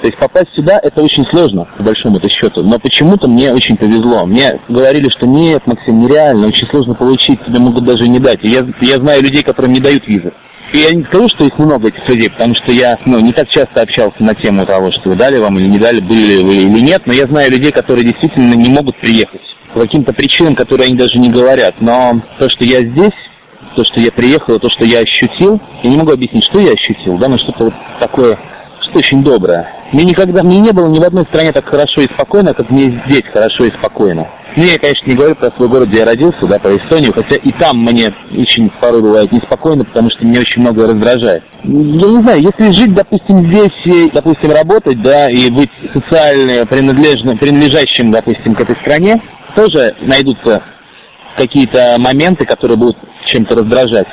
То 0.00 0.06
есть 0.06 0.18
попасть 0.18 0.48
сюда 0.54 0.78
это 0.82 1.02
очень 1.02 1.24
сложно, 1.32 1.66
по 1.76 1.82
большому 1.82 2.16
это 2.18 2.28
счету. 2.28 2.62
Но 2.62 2.78
почему-то 2.78 3.28
мне 3.28 3.52
очень 3.52 3.76
повезло. 3.76 4.26
Мне 4.26 4.60
говорили, 4.68 5.08
что 5.10 5.26
нет, 5.26 5.62
Максим, 5.66 6.00
нереально, 6.00 6.46
очень 6.46 6.68
сложно 6.70 6.94
получить, 6.94 7.38
тебе 7.44 7.58
могут 7.58 7.84
даже 7.84 8.08
не 8.08 8.18
дать. 8.18 8.38
Я, 8.42 8.64
я 8.80 8.96
знаю 8.96 9.22
людей, 9.22 9.42
которым 9.42 9.72
не 9.72 9.80
дают 9.80 10.06
визы. 10.06 10.32
И 10.74 10.78
я 10.78 10.92
не 10.92 11.02
скажу, 11.04 11.28
что 11.28 11.46
их 11.46 11.58
много, 11.58 11.88
этих 11.88 12.06
людей, 12.08 12.30
потому 12.30 12.54
что 12.54 12.72
я 12.72 12.96
ну, 13.06 13.18
не 13.20 13.32
так 13.32 13.48
часто 13.48 13.82
общался 13.82 14.22
на 14.22 14.34
тему 14.34 14.66
того, 14.66 14.90
что 14.92 15.14
дали 15.14 15.38
вам 15.38 15.58
или 15.58 15.66
не 15.66 15.78
дали, 15.78 16.00
были 16.00 16.42
вы 16.42 16.56
или 16.56 16.80
нет, 16.80 17.02
но 17.06 17.14
я 17.14 17.24
знаю 17.24 17.50
людей, 17.50 17.72
которые 17.72 18.04
действительно 18.04 18.52
не 18.54 18.68
могут 18.68 19.00
приехать 19.00 19.40
по 19.72 19.80
каким-то 19.80 20.12
причинам, 20.12 20.54
которые 20.54 20.86
они 20.86 20.96
даже 20.96 21.18
не 21.18 21.30
говорят. 21.30 21.74
Но 21.80 22.20
то, 22.38 22.48
что 22.50 22.64
я 22.64 22.80
здесь, 22.80 23.16
то, 23.76 23.84
что 23.84 24.00
я 24.00 24.12
приехал, 24.12 24.58
то, 24.58 24.68
что 24.70 24.84
я 24.84 25.00
ощутил, 25.00 25.60
я 25.82 25.90
не 25.90 25.96
могу 25.96 26.12
объяснить, 26.12 26.44
что 26.44 26.60
я 26.60 26.72
ощутил, 26.72 27.16
да, 27.18 27.28
но 27.28 27.38
что-то 27.38 27.64
вот 27.64 27.74
такое, 28.00 28.38
что 28.90 28.98
очень 28.98 29.22
доброе. 29.22 29.66
Мне 29.92 30.04
никогда, 30.04 30.42
мне 30.42 30.60
не 30.60 30.72
было 30.72 30.88
ни 30.88 30.98
в 30.98 31.02
одной 31.02 31.24
стране 31.32 31.52
так 31.52 31.64
хорошо 31.66 32.02
и 32.02 32.14
спокойно, 32.14 32.54
как 32.54 32.70
мне 32.70 33.02
здесь 33.06 33.24
хорошо 33.32 33.64
и 33.64 33.72
спокойно. 33.80 34.26
Не, 34.56 34.72
я, 34.72 34.78
конечно, 34.78 35.06
не 35.06 35.14
говорю 35.14 35.36
про 35.36 35.54
свой 35.56 35.68
город, 35.68 35.88
где 35.88 36.00
я 36.00 36.06
родился, 36.06 36.46
да, 36.48 36.58
про 36.58 36.72
Эстонию, 36.72 37.12
хотя 37.14 37.36
и 37.36 37.50
там 37.60 37.78
мне 37.78 38.08
очень 38.32 38.70
порой 38.80 39.02
бывает 39.02 39.30
неспокойно, 39.30 39.84
потому 39.84 40.08
что 40.10 40.26
меня 40.26 40.40
очень 40.40 40.62
многое 40.62 40.88
раздражает. 40.88 41.42
Я 41.62 41.70
не 41.70 42.22
знаю, 42.22 42.42
если 42.42 42.72
жить, 42.72 42.94
допустим, 42.94 43.38
здесь, 43.52 43.78
и, 43.84 44.10
допустим, 44.12 44.50
работать, 44.50 45.00
да, 45.02 45.28
и 45.30 45.50
быть 45.50 45.70
социально 45.94 46.66
принадлежным, 46.66 47.38
принадлежащим, 47.38 48.10
допустим, 48.10 48.54
к 48.54 48.60
этой 48.60 48.76
стране, 48.82 49.22
тоже 49.54 49.94
найдутся 50.00 50.62
какие-то 51.36 51.96
моменты, 51.98 52.44
которые 52.44 52.78
будут 52.78 52.96
чем-то 53.26 53.58
раздражать. 53.58 54.08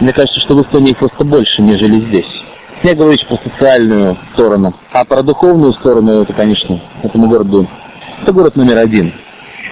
Мне 0.00 0.12
кажется, 0.12 0.40
что 0.40 0.56
в 0.56 0.62
Эстонии 0.62 0.92
просто 0.92 1.24
больше, 1.24 1.62
нежели 1.62 2.06
здесь. 2.10 2.45
Я 2.82 2.94
говорю 2.94 3.18
про 3.28 3.36
социальную 3.50 4.16
сторону. 4.34 4.74
А 4.92 5.04
про 5.04 5.22
духовную 5.22 5.72
сторону, 5.80 6.22
это, 6.22 6.32
конечно, 6.34 6.80
этому 7.02 7.28
городу, 7.28 7.68
это 8.22 8.32
город 8.32 8.56
номер 8.56 8.78
один. 8.78 9.12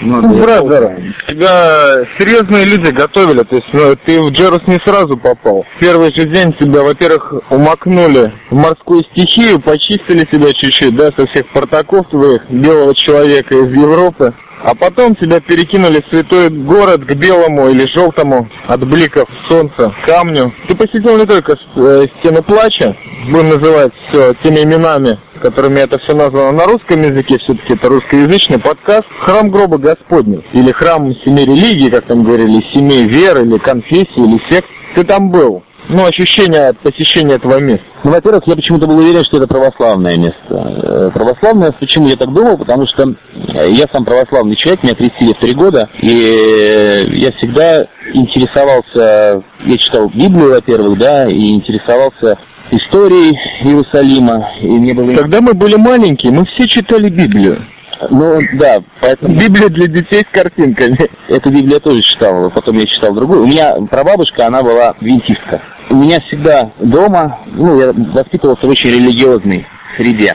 Ну, 0.03 0.21
ну 0.21 0.43
бразер, 0.43 1.15
тебя 1.29 2.05
серьезные 2.19 2.65
люди 2.65 2.91
готовили, 2.91 3.43
то 3.45 3.57
есть 3.57 3.69
ну, 3.73 3.95
ты 4.05 4.21
в 4.21 4.31
Джерус 4.33 4.61
не 4.67 4.79
сразу 4.85 5.17
попал. 5.17 5.65
В 5.77 5.81
первый 5.81 6.13
же 6.15 6.29
день 6.29 6.53
тебя, 6.59 6.83
во-первых, 6.83 7.33
умокнули 7.51 8.33
в 8.51 8.55
морскую 8.55 9.03
стихию, 9.13 9.61
почистили 9.61 10.27
тебя 10.31 10.49
чуть-чуть, 10.53 10.97
да, 10.97 11.07
со 11.17 11.27
всех 11.27 11.51
портаков 11.53 12.09
твоих, 12.11 12.43
белого 12.51 12.95
человека 12.95 13.55
из 13.55 13.77
Европы. 13.77 14.35
А 14.67 14.75
потом 14.75 15.15
тебя 15.17 15.41
перекинули 15.41 16.01
в 16.01 16.09
святой 16.09 16.49
город 16.49 17.05
к 17.05 17.15
белому 17.17 17.69
или 17.69 17.87
желтому 17.95 18.49
от 18.67 18.89
бликов 18.89 19.29
солнца 19.51 19.95
камню. 20.07 20.55
Ты 20.69 20.75
посетил 20.75 21.19
не 21.19 21.27
только 21.27 21.53
э, 21.53 22.07
стены 22.19 22.43
плача, 22.43 22.97
будем 23.31 23.51
называть 23.51 23.93
все 24.09 24.33
теми 24.43 24.65
именами, 24.65 25.21
которыми 25.43 25.81
это 25.81 25.99
все 26.01 26.17
названо 26.17 26.53
на 26.53 26.65
русском 26.65 27.03
языке, 27.03 27.37
все-таки 27.41 27.75
это 27.75 27.91
русскоязычный 27.91 28.59
подкаст, 28.59 29.05
храм 29.21 29.51
гроба 29.51 29.77
Господня, 29.77 30.43
или 30.55 30.73
храм 30.73 31.13
семи 31.27 31.45
религий, 31.45 31.91
как 31.91 32.07
там 32.07 32.25
говорили, 32.25 32.65
семи 32.73 33.05
вер, 33.05 33.45
или 33.45 33.59
конфессий, 33.59 34.17
или 34.17 34.41
сект. 34.49 34.69
Ты 34.97 35.05
там 35.05 35.31
был 35.31 35.63
ну, 35.89 36.07
ощущение 36.07 36.69
от 36.69 36.79
посещения 36.81 37.35
этого 37.35 37.61
места? 37.61 37.85
Ну, 38.05 38.11
во-первых, 38.11 38.43
я 38.47 38.57
почему-то 38.57 38.87
был 38.87 38.99
уверен, 38.99 39.25
что 39.25 39.39
это 39.39 39.47
православное 39.47 40.17
место. 40.17 40.35
Э, 40.51 41.11
православное, 41.13 41.73
почему 41.73 42.09
я 42.09 42.17
так 42.17 42.33
думал? 42.33 42.59
Потому 42.59 42.87
что 42.87 43.05
э, 43.05 43.71
я 43.71 43.87
сам 43.93 44.05
православный 44.05 44.55
человек, 44.57 44.83
меня 44.83 44.95
крестили 44.95 45.35
в 45.35 45.41
три 45.41 45.53
года, 45.53 45.89
и 46.01 46.09
э, 46.09 47.05
я 47.11 47.31
всегда 47.39 47.87
интересовался, 48.13 49.43
я 49.65 49.79
читал 49.79 50.09
Библию, 50.09 50.51
во-первых, 50.51 50.99
да, 50.99 51.29
и 51.29 51.55
интересовался 51.55 52.39
историей 52.71 53.37
Иерусалима. 53.63 54.43
И 54.63 54.69
мне 54.69 54.95
было... 54.95 55.15
Когда 55.15 55.41
мы 55.41 55.55
были 55.55 55.77
маленькие, 55.77 56.33
мы 56.33 56.45
все 56.47 56.67
читали 56.67 57.09
Библию. 57.09 57.67
Ну, 58.11 58.39
да, 58.55 58.79
поэтому... 59.01 59.35
Библия 59.39 59.69
для 59.69 59.87
детей 59.87 60.23
с 60.23 60.35
картинками. 60.35 60.99
Эту 61.29 61.51
Библию 61.51 61.75
я 61.75 61.81
тоже 61.81 62.03
читал, 62.03 62.51
потом 62.51 62.77
я 62.77 62.85
читал 62.87 63.15
другую. 63.15 63.43
У 63.43 63.47
меня 63.47 63.75
прабабушка, 63.91 64.47
она 64.47 64.63
была 64.63 64.95
винтистка. 65.01 65.63
Меня 65.95 66.19
всегда 66.27 66.73
дома, 66.81 67.39
ну, 67.47 67.81
я 67.81 67.93
воспитывался 67.93 68.67
в 68.67 68.71
очень 68.71 68.91
религиозной 68.91 69.65
среде. 69.97 70.35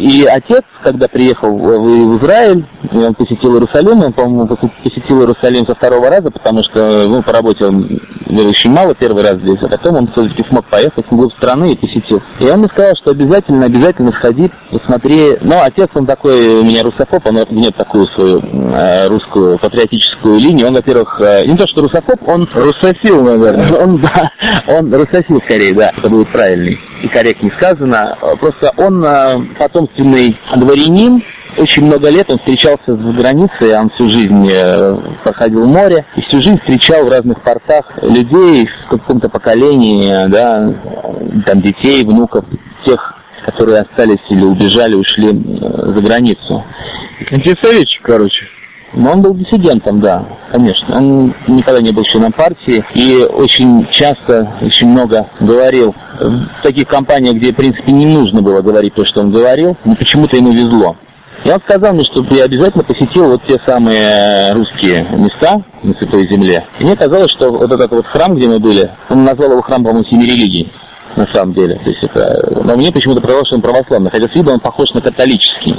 И 0.00 0.24
отец, 0.24 0.62
когда 0.82 1.08
приехал 1.08 1.56
в, 1.58 2.18
Израиль, 2.18 2.66
он 2.90 3.14
посетил 3.14 3.54
Иерусалим, 3.54 4.02
он, 4.02 4.12
по-моему, 4.14 4.46
посетил 4.82 5.20
Иерусалим 5.20 5.66
со 5.66 5.74
второго 5.74 6.08
раза, 6.08 6.30
потому 6.30 6.60
что, 6.64 7.06
ну, 7.06 7.22
по 7.22 7.34
работе 7.34 7.66
он 7.66 8.00
очень 8.48 8.70
мало 8.70 8.94
первый 8.94 9.22
раз 9.22 9.34
здесь, 9.42 9.58
а 9.62 9.68
потом 9.68 9.96
он 9.96 10.12
все-таки 10.12 10.42
смог 10.48 10.64
поехать 10.70 11.04
в 11.06 11.14
глубь 11.14 11.32
страны 11.34 11.72
и 11.72 11.76
посетил. 11.78 12.22
И 12.40 12.48
он 12.48 12.60
мне 12.60 12.68
сказал, 12.72 12.94
что 13.02 13.10
обязательно, 13.10 13.66
обязательно 13.66 14.10
сходи, 14.12 14.50
посмотри. 14.72 15.36
Но 15.42 15.62
отец, 15.62 15.88
он 15.94 16.06
такой, 16.06 16.60
у 16.60 16.64
меня 16.64 16.82
русофоб, 16.82 17.26
он 17.26 17.34
нет 17.50 17.76
такую 17.76 18.06
свою 18.16 18.40
э, 18.40 19.06
русскую 19.08 19.58
патриотическую 19.58 20.38
линию. 20.38 20.68
Он, 20.68 20.74
во-первых, 20.74 21.20
э, 21.20 21.44
не 21.44 21.56
то, 21.56 21.66
что 21.68 21.82
русофоб, 21.82 22.26
он... 22.26 22.48
Русофил, 22.54 23.22
наверное. 23.22 23.70
Он, 23.80 24.00
да, 24.02 24.30
он 24.68 24.92
русофил 24.92 25.40
скорее, 25.46 25.72
да, 25.74 25.90
это 25.96 26.10
будет 26.10 26.30
правильный 26.32 26.78
и 27.02 27.08
корректнее 27.08 27.52
сказано. 27.58 28.16
Просто 28.40 28.72
он 28.76 29.04
э, 29.04 29.56
потомственный 29.58 30.38
дворянин, 30.56 31.22
очень 31.58 31.84
много 31.84 32.08
лет 32.10 32.30
он 32.30 32.38
встречался 32.38 32.80
за 32.86 33.12
границей, 33.12 33.78
он 33.78 33.90
всю 33.90 34.08
жизнь 34.08 34.48
э, 34.50 34.94
проходил 35.24 35.66
море, 35.66 36.04
и 36.16 36.22
всю 36.22 36.42
жизнь 36.42 36.58
встречал 36.60 37.06
в 37.06 37.10
разных 37.10 37.42
портах 37.42 37.84
людей 38.02 38.68
в 38.84 38.88
каком-то 38.90 39.28
поколении, 39.28 40.28
да, 40.28 40.72
там 41.46 41.60
детей, 41.62 42.04
внуков, 42.04 42.44
тех, 42.86 43.14
которые 43.46 43.80
остались 43.80 44.22
или 44.30 44.44
убежали, 44.44 44.94
ушли 44.94 45.28
э, 45.28 45.32
за 45.32 46.02
границу. 46.02 46.64
Антисоветчик, 47.30 48.02
короче. 48.02 48.46
Но 48.94 49.12
он 49.12 49.22
был 49.22 49.34
диссидентом, 49.34 50.00
да, 50.00 50.26
конечно. 50.52 50.96
Он 50.96 51.34
никогда 51.46 51.80
не 51.80 51.92
был 51.92 52.02
членом 52.04 52.32
партии 52.32 52.84
и 52.94 53.24
очень 53.24 53.86
часто, 53.92 54.58
очень 54.62 54.88
много 54.88 55.28
говорил 55.40 55.94
в 56.18 56.62
таких 56.64 56.88
компаниях, 56.88 57.36
где, 57.36 57.52
в 57.52 57.56
принципе, 57.56 57.92
не 57.92 58.06
нужно 58.06 58.42
было 58.42 58.60
говорить 58.60 58.94
то, 58.94 59.06
что 59.06 59.20
он 59.20 59.30
говорил, 59.30 59.76
но 59.84 59.94
почему-то 59.94 60.36
ему 60.36 60.50
везло. 60.50 60.96
И 61.44 61.50
он 61.50 61.58
сказал 61.66 61.94
мне, 61.94 62.04
чтобы 62.04 62.34
я 62.34 62.44
обязательно 62.44 62.84
посетил 62.84 63.30
вот 63.30 63.40
те 63.46 63.56
самые 63.66 64.52
русские 64.52 65.02
места 65.16 65.62
на 65.82 65.94
Святой 65.94 66.28
Земле. 66.30 66.58
И 66.80 66.84
мне 66.84 66.96
казалось, 66.96 67.30
что 67.30 67.50
вот 67.50 67.72
этот 67.72 67.90
вот 67.90 68.06
храм, 68.08 68.34
где 68.34 68.48
мы 68.48 68.58
были, 68.58 68.90
он 69.08 69.24
назвал 69.24 69.52
его 69.52 69.62
храм, 69.62 69.82
по-моему, 69.82 70.04
семи 70.10 70.24
религий 70.24 70.70
на 71.16 71.26
самом 71.34 71.54
деле. 71.54 71.74
То 71.74 71.90
есть 71.90 72.04
это, 72.04 72.62
но 72.64 72.76
мне 72.76 72.92
почему-то 72.92 73.20
показалось, 73.20 73.48
что 73.48 73.56
он 73.56 73.62
православный, 73.62 74.10
хотя 74.10 74.26
с 74.28 74.34
виду 74.34 74.52
он 74.52 74.60
похож 74.60 74.90
на 74.94 75.00
католический. 75.00 75.76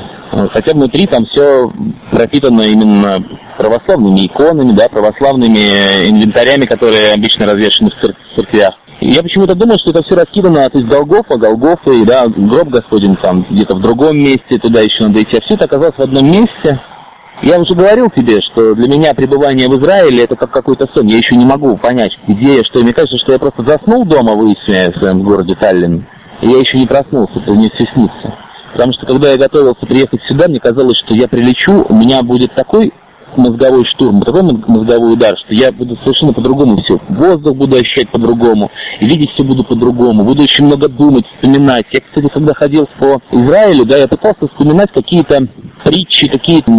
Хотя 0.54 0.74
внутри 0.74 1.06
там 1.08 1.26
все 1.26 1.70
пропитано 2.12 2.62
именно 2.62 3.20
православными 3.58 4.26
иконами, 4.26 4.72
да, 4.72 4.88
православными 4.88 6.10
инвентарями, 6.10 6.66
которые 6.66 7.14
обычно 7.14 7.46
развешаны 7.46 7.90
в 7.90 8.38
церквях. 8.38 8.72
Я 9.02 9.24
почему-то 9.24 9.56
думал, 9.56 9.78
что 9.82 9.90
это 9.92 10.04
все 10.06 10.16
раскидано, 10.16 10.70
то 10.70 10.78
есть 10.78 10.86
Голгофа, 10.86 11.36
Голгофа, 11.36 11.92
и 11.92 12.06
да, 12.06 12.28
гроб 12.28 12.70
Господень 12.70 13.16
там 13.16 13.44
где-то 13.50 13.76
в 13.76 13.82
другом 13.82 14.16
месте, 14.16 14.60
туда 14.62 14.82
еще 14.82 15.08
надо 15.08 15.22
идти. 15.24 15.38
А 15.38 15.42
все 15.42 15.56
это 15.56 15.66
оказалось 15.66 15.96
в 15.98 16.02
одном 16.02 16.28
месте. 16.28 16.80
Я 17.44 17.60
уже 17.60 17.74
говорил 17.74 18.08
тебе, 18.16 18.38
что 18.52 18.76
для 18.76 18.88
меня 18.88 19.16
пребывание 19.16 19.68
в 19.68 19.74
Израиле 19.82 20.26
это 20.26 20.36
как 20.36 20.52
какой-то 20.52 20.88
сон. 20.94 21.08
Я 21.08 21.18
еще 21.18 21.36
не 21.36 21.46
могу 21.46 21.76
понять, 21.78 22.12
где 22.28 22.58
я, 22.58 22.64
что. 22.64 22.84
Мне 22.84 22.94
кажется, 22.94 23.18
что 23.24 23.34
я 23.34 23.40
просто 23.40 23.66
заснул 23.66 24.06
дома 24.06 24.34
в 24.34 24.46
Исме, 24.46 24.92
в 24.92 25.00
своем 25.00 25.24
городе 25.24 25.56
Таллин, 25.56 26.06
и 26.44 26.48
я 26.48 26.60
еще 26.60 26.78
не 26.78 26.86
проснулся, 26.86 27.34
это 27.42 27.54
мне 27.54 27.70
все 27.74 27.86
снится. 27.96 28.38
Потому 28.74 28.94
что 28.94 29.08
когда 29.08 29.32
я 29.32 29.38
готовился 29.38 29.82
приехать 29.88 30.22
сюда, 30.30 30.48
мне 30.48 30.60
казалось, 30.60 30.98
что 31.06 31.16
я 31.16 31.28
прилечу, 31.28 31.86
у 31.90 31.96
меня 31.96 32.22
будет 32.22 32.54
такой 32.56 32.94
мозговой 33.36 33.86
штурм, 33.86 34.22
такой 34.22 34.44
мозговой 34.44 35.14
удар, 35.14 35.34
что 35.46 35.54
я 35.56 35.72
буду 35.72 35.96
совершенно 36.04 36.34
по-другому 36.34 36.78
все. 36.84 37.00
Воздух 37.10 37.56
буду 37.56 37.78
ощущать 37.78 38.12
по-другому, 38.12 38.70
видеть 39.00 39.32
все 39.32 39.44
буду 39.44 39.64
по-другому, 39.64 40.24
буду 40.24 40.44
очень 40.44 40.66
много 40.66 40.88
думать, 40.88 41.26
вспоминать. 41.36 41.86
Я, 41.92 42.02
кстати, 42.02 42.32
когда 42.34 42.54
ходил 42.54 42.88
по 43.00 43.22
Израилю, 43.32 43.86
да, 43.86 43.98
я 43.98 44.08
пытался 44.08 44.48
вспоминать 44.48 44.92
какие-то 44.94 45.48
притчи, 45.84 46.28
какие-то 46.28 46.72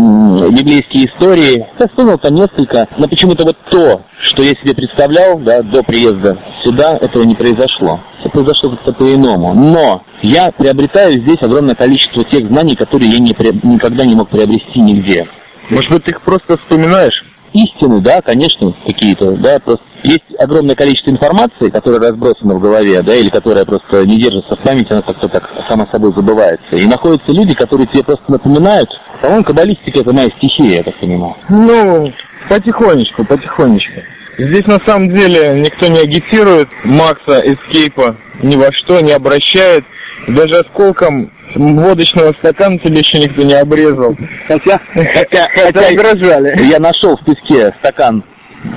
библейские 0.51 1.07
истории. 1.07 1.67
Я 1.79 1.89
вспомнил 1.89 2.19
там 2.19 2.35
несколько, 2.35 2.89
но 2.99 3.07
почему-то 3.09 3.45
вот 3.45 3.57
то, 3.71 4.03
что 4.23 4.43
я 4.43 4.51
себе 4.51 4.75
представлял, 4.75 5.39
да, 5.39 5.63
до 5.63 5.83
приезда 5.83 6.39
сюда, 6.65 6.97
этого 6.97 7.25
не 7.25 7.35
произошло. 7.35 8.01
Это 8.21 8.31
произошло 8.31 8.71
как-то 8.71 8.93
по-иному. 8.95 9.55
Но 9.55 10.03
я 10.23 10.51
приобретаю 10.53 11.13
здесь 11.13 11.39
огромное 11.41 11.75
количество 11.75 12.25
тех 12.25 12.49
знаний, 12.49 12.77
которые 12.77 13.11
я 13.11 13.19
не, 13.19 13.35
никогда 13.65 14.05
не 14.05 14.15
мог 14.15 14.31
приобрести 14.31 14.81
нигде. 14.81 15.25
Может 15.71 15.91
быть, 15.91 16.05
ты 16.05 16.13
их 16.13 16.23
просто 16.23 16.59
вспоминаешь? 16.59 17.25
Истины, 17.53 18.01
да, 18.01 18.21
конечно, 18.23 18.75
какие-то, 18.87 19.33
да, 19.37 19.59
просто 19.59 19.85
есть 20.05 20.25
огромное 20.39 20.75
количество 20.75 21.11
информации, 21.11 21.71
которая 21.71 22.01
разбросана 22.01 22.55
в 22.55 22.61
голове, 22.61 23.03
да, 23.03 23.15
или 23.15 23.29
которая 23.29 23.65
просто 23.65 24.05
не 24.07 24.19
держится 24.19 24.57
в 24.57 24.65
памяти, 24.65 24.93
она 24.93 25.03
как-то 25.03 25.29
так 25.29 25.45
само 25.69 25.87
собой 25.93 26.13
забывается. 26.17 26.77
И 26.77 26.87
находятся 26.87 27.33
люди, 27.33 27.55
которые 27.55 27.87
тебе 27.87 28.05
просто 28.05 28.25
напоминают. 28.29 28.89
По-моему, 29.23 29.45
каббалистика 29.45 30.01
это 30.01 30.13
моя 30.13 30.29
стихия, 30.39 30.79
я 30.79 30.83
так 30.83 30.99
понимаю. 31.01 31.37
Ну, 31.49 32.13
потихонечку, 32.49 33.25
потихонечку. 33.25 34.01
Здесь 34.39 34.67
на 34.67 34.79
самом 34.87 35.13
деле 35.13 35.61
никто 35.61 35.89
не 35.89 36.01
агитирует 36.01 36.69
Макса 36.85 37.41
Эскейпа 37.45 38.17
ни 38.43 38.57
во 38.57 38.69
что, 38.73 39.01
не 39.01 39.13
обращает. 39.13 39.85
Даже 40.29 40.61
осколком 40.61 41.31
водочного 41.55 42.33
стакана 42.41 42.79
тебе 42.79 43.01
еще 43.01 43.19
никто 43.19 43.43
не 43.43 43.55
обрезал. 43.55 44.17
Хотя, 44.49 44.81
хотя, 44.95 45.47
хотя 45.55 45.89
угрожали. 45.93 46.65
Я 46.65 46.79
нашел 46.79 47.17
в 47.17 47.25
песке 47.25 47.75
стакан 47.81 48.25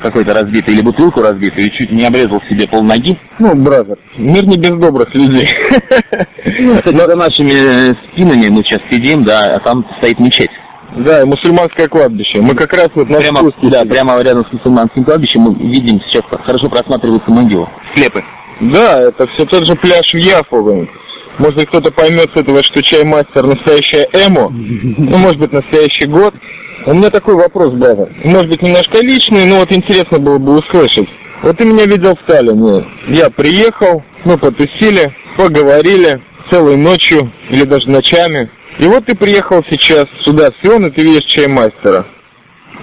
какой-то 0.04 0.34
разбитый 0.34 0.75
или 0.75 0.82
бутылку 0.82 1.22
разбитую 1.22 1.68
и 1.68 1.72
чуть 1.72 1.92
не 1.92 2.06
обрезал 2.06 2.42
себе 2.50 2.68
пол 2.68 2.84
ноги. 2.84 3.18
Ну, 3.39 3.56
бразер, 3.56 3.98
мир 4.18 4.46
не 4.46 4.58
без 4.58 4.72
добрых 4.72 5.13
людей. 5.13 5.48
За 6.86 7.15
нашими 7.15 7.94
спинами 8.12 8.50
мы 8.50 8.63
сейчас 8.63 8.82
сидим, 8.89 9.24
да, 9.24 9.56
а 9.56 9.60
там 9.60 9.86
стоит 10.00 10.20
мечеть. 10.20 10.51
Да, 10.98 11.25
мусульманское 11.25 11.88
кладбище. 11.88 12.42
Мы 12.42 12.56
как 12.56 12.72
раз 12.72 12.88
вот 12.96 13.10
на 13.10 13.18
прямо, 13.18 13.39
спуске. 13.39 13.70
Да, 13.70 13.82
прямо 13.84 14.22
рядом 14.22 14.46
с 14.46 14.54
мусульманским 14.54 15.04
кладбищем 15.04 15.42
мы 15.42 15.54
видим 15.56 16.00
сейчас 16.10 16.24
хорошо 16.46 16.70
просматриваются 16.70 17.32
могилы. 17.32 17.68
Склепы. 17.94 18.24
Да, 18.62 19.01
это 19.01 19.27
все 19.27 19.46
тот 19.46 19.68
же 19.68 19.75
пляж 19.75 20.13
в 20.13 20.18
Яфу. 20.18 20.88
Может 21.38 21.56
быть, 21.56 21.68
кто-то 21.68 21.92
поймет 21.92 22.30
с 22.34 22.39
этого, 22.39 22.63
что 22.63 22.82
чаймастер 22.82 23.46
настоящая 23.46 24.08
эмо, 24.13 24.50
ну, 24.50 25.18
может 25.18 25.38
быть, 25.38 25.51
настоящий 25.51 26.08
год. 26.08 26.34
У 26.88 26.94
меня 26.94 27.10
такой 27.10 27.36
вопрос, 27.36 27.70
брат. 27.72 27.98
Может 28.24 28.48
быть, 28.48 28.62
немножко 28.62 29.00
личный, 29.01 29.46
но 29.46 29.58
вот 29.58 29.72
интересно 29.72 30.20
было 30.20 30.38
бы 30.38 30.60
услышать. 30.60 31.08
Вот 31.42 31.58
ты 31.58 31.65
меня 31.65 31.86
видел 31.86 32.15
в 32.15 32.27
Таллине. 32.27 32.86
Я 33.08 33.30
приехал, 33.32 34.04
мы 34.24 34.38
потусили, 34.38 35.12
поговорили 35.36 36.22
целой 36.51 36.77
ночью 36.77 37.32
или 37.50 37.63
даже 37.63 37.89
ночами. 37.89 38.51
И 38.77 38.86
вот 38.86 39.04
ты 39.06 39.15
приехал 39.15 39.63
сейчас 39.70 40.06
сюда, 40.25 40.50
в 40.51 40.65
Сион, 40.65 40.86
и 40.86 40.92
ты 40.92 41.04
видишь 41.04 41.25
чаймастера. 41.27 42.06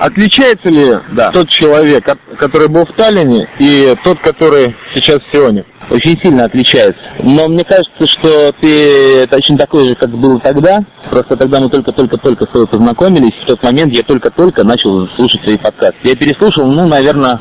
Отличается 0.01 0.69
ли 0.69 0.97
да. 1.13 1.31
тот 1.31 1.49
человек, 1.49 2.05
который 2.41 2.69
был 2.69 2.85
в 2.85 2.97
Таллине, 2.97 3.49
и 3.61 3.95
тот, 4.05 4.21
который 4.21 4.75
сейчас 4.95 5.19
в 5.19 5.37
Сионе? 5.37 5.65
Очень 5.91 6.19
сильно 6.23 6.45
отличается. 6.45 7.03
Но 7.23 7.49
мне 7.49 7.65
кажется, 7.65 8.07
что 8.07 8.53
ты 8.61 9.27
точно 9.27 9.59
такой 9.59 9.89
же, 9.89 9.95
как 9.95 10.11
был 10.11 10.41
тогда. 10.41 10.81
Просто 11.11 11.37
тогда 11.37 11.61
мы 11.61 11.69
только-только-только 11.69 12.45
с 12.45 12.49
тобой 12.49 12.67
познакомились. 12.67 13.33
В 13.43 13.47
тот 13.47 13.63
момент 13.63 13.95
я 13.95 14.03
только-только 14.03 14.65
начал 14.65 15.07
слушать 15.17 15.43
свои 15.45 15.59
подкасты. 15.59 15.99
Я 16.05 16.17
переслушал, 16.17 16.67
ну, 16.71 16.87
наверное, 16.87 17.41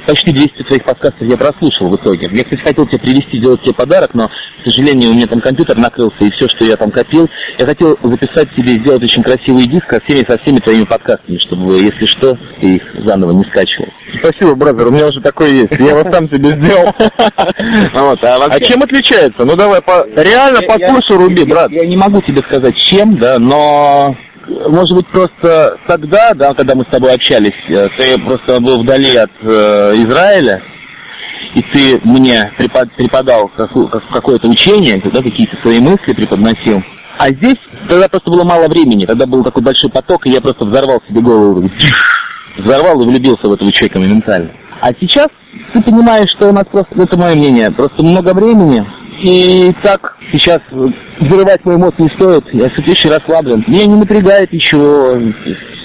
почти 0.00 0.32
200 0.32 0.62
твоих 0.64 0.84
подкастов 0.84 1.22
я 1.22 1.36
прослушал 1.36 1.90
в 1.90 1.96
итоге. 1.96 2.28
Я, 2.32 2.44
кстати, 2.44 2.62
хотел 2.62 2.86
тебе 2.86 2.98
привезти, 2.98 3.38
сделать 3.38 3.62
тебе 3.62 3.74
подарок, 3.74 4.14
но, 4.14 4.28
к 4.28 4.68
сожалению, 4.68 5.10
у 5.10 5.14
меня 5.14 5.26
там 5.26 5.40
компьютер 5.40 5.76
накрылся, 5.78 6.16
и 6.20 6.30
все, 6.32 6.48
что 6.48 6.64
я 6.64 6.76
там 6.76 6.90
копил, 6.90 7.28
я 7.58 7.66
хотел 7.66 7.96
записать 8.02 8.48
себе, 8.56 8.74
сделать 8.74 9.02
очень 9.02 9.22
красивый 9.22 9.66
диск 9.66 9.84
со 9.90 10.00
всеми, 10.04 10.24
со 10.28 10.38
всеми 10.42 10.58
твоими 10.58 10.84
подкастами, 10.84 11.38
чтобы, 11.38 11.78
если 11.78 12.06
что, 12.06 12.36
ты 12.60 12.76
их 12.76 12.82
заново 13.04 13.32
не 13.32 13.44
скачивал. 13.44 13.88
Спасибо, 14.22 14.54
бразер, 14.54 14.88
у 14.88 14.90
меня 14.90 15.06
уже 15.06 15.20
такое 15.20 15.50
есть. 15.50 15.72
Я 15.78 15.90
его 15.90 16.12
сам 16.12 16.28
себе 16.30 16.50
сделал. 16.62 16.94
А, 17.94 18.46
а 18.50 18.60
чем 18.60 18.82
отличается? 18.82 19.44
Ну 19.44 19.56
давай, 19.56 19.80
реально 20.16 20.60
послушай, 20.66 21.16
Руби, 21.16 21.44
брат. 21.44 21.70
Я 21.70 21.84
не 21.84 21.96
могу 21.96 22.20
тебе 22.22 22.42
сказать, 22.48 22.76
чем, 22.76 23.18
да, 23.18 23.38
но 23.38 24.14
может 24.46 24.96
быть, 24.96 25.08
просто 25.08 25.76
тогда, 25.88 26.32
да, 26.34 26.54
когда 26.54 26.74
мы 26.74 26.84
с 26.84 26.90
тобой 26.90 27.12
общались, 27.12 27.52
э, 27.70 27.88
ты 27.96 28.20
просто 28.24 28.60
был 28.60 28.80
вдали 28.80 29.16
от 29.16 29.30
э, 29.42 29.92
Израиля, 29.96 30.62
и 31.54 31.60
ты 31.74 32.00
мне 32.04 32.52
препод, 32.58 32.88
преподал 32.96 33.50
какое-то 34.12 34.48
учение, 34.48 35.00
да, 35.04 35.22
какие-то 35.22 35.56
свои 35.62 35.80
мысли 35.80 36.12
преподносил. 36.12 36.82
А 37.18 37.28
здесь 37.28 37.56
тогда 37.88 38.08
просто 38.08 38.30
было 38.30 38.44
мало 38.44 38.68
времени, 38.68 39.06
тогда 39.06 39.26
был 39.26 39.42
такой 39.42 39.62
большой 39.62 39.90
поток, 39.90 40.26
и 40.26 40.30
я 40.30 40.40
просто 40.40 40.66
взорвал 40.66 41.00
себе 41.08 41.20
голову, 41.20 41.68
взорвал 42.58 43.00
и 43.00 43.06
влюбился 43.06 43.48
в 43.48 43.52
этого 43.52 43.72
человека 43.72 43.98
моментально. 43.98 44.52
А 44.82 44.88
сейчас 45.00 45.28
ты 45.72 45.82
понимаешь, 45.82 46.30
что 46.36 46.50
у 46.50 46.52
нас 46.52 46.64
просто, 46.70 46.90
это 47.00 47.18
мое 47.18 47.34
мнение, 47.34 47.70
просто 47.70 48.04
много 48.04 48.34
времени, 48.34 48.86
и 49.24 49.72
так 49.82 50.16
сейчас 50.32 50.60
взрывать 51.20 51.64
мой 51.64 51.76
мозг 51.76 51.98
не 51.98 52.08
стоит. 52.16 52.44
Я 52.52 52.68
все 52.70 52.90
очень 52.90 53.10
расслаблен. 53.10 53.64
Меня 53.66 53.86
не 53.86 53.96
напрягает 53.96 54.52
ничего. 54.52 55.12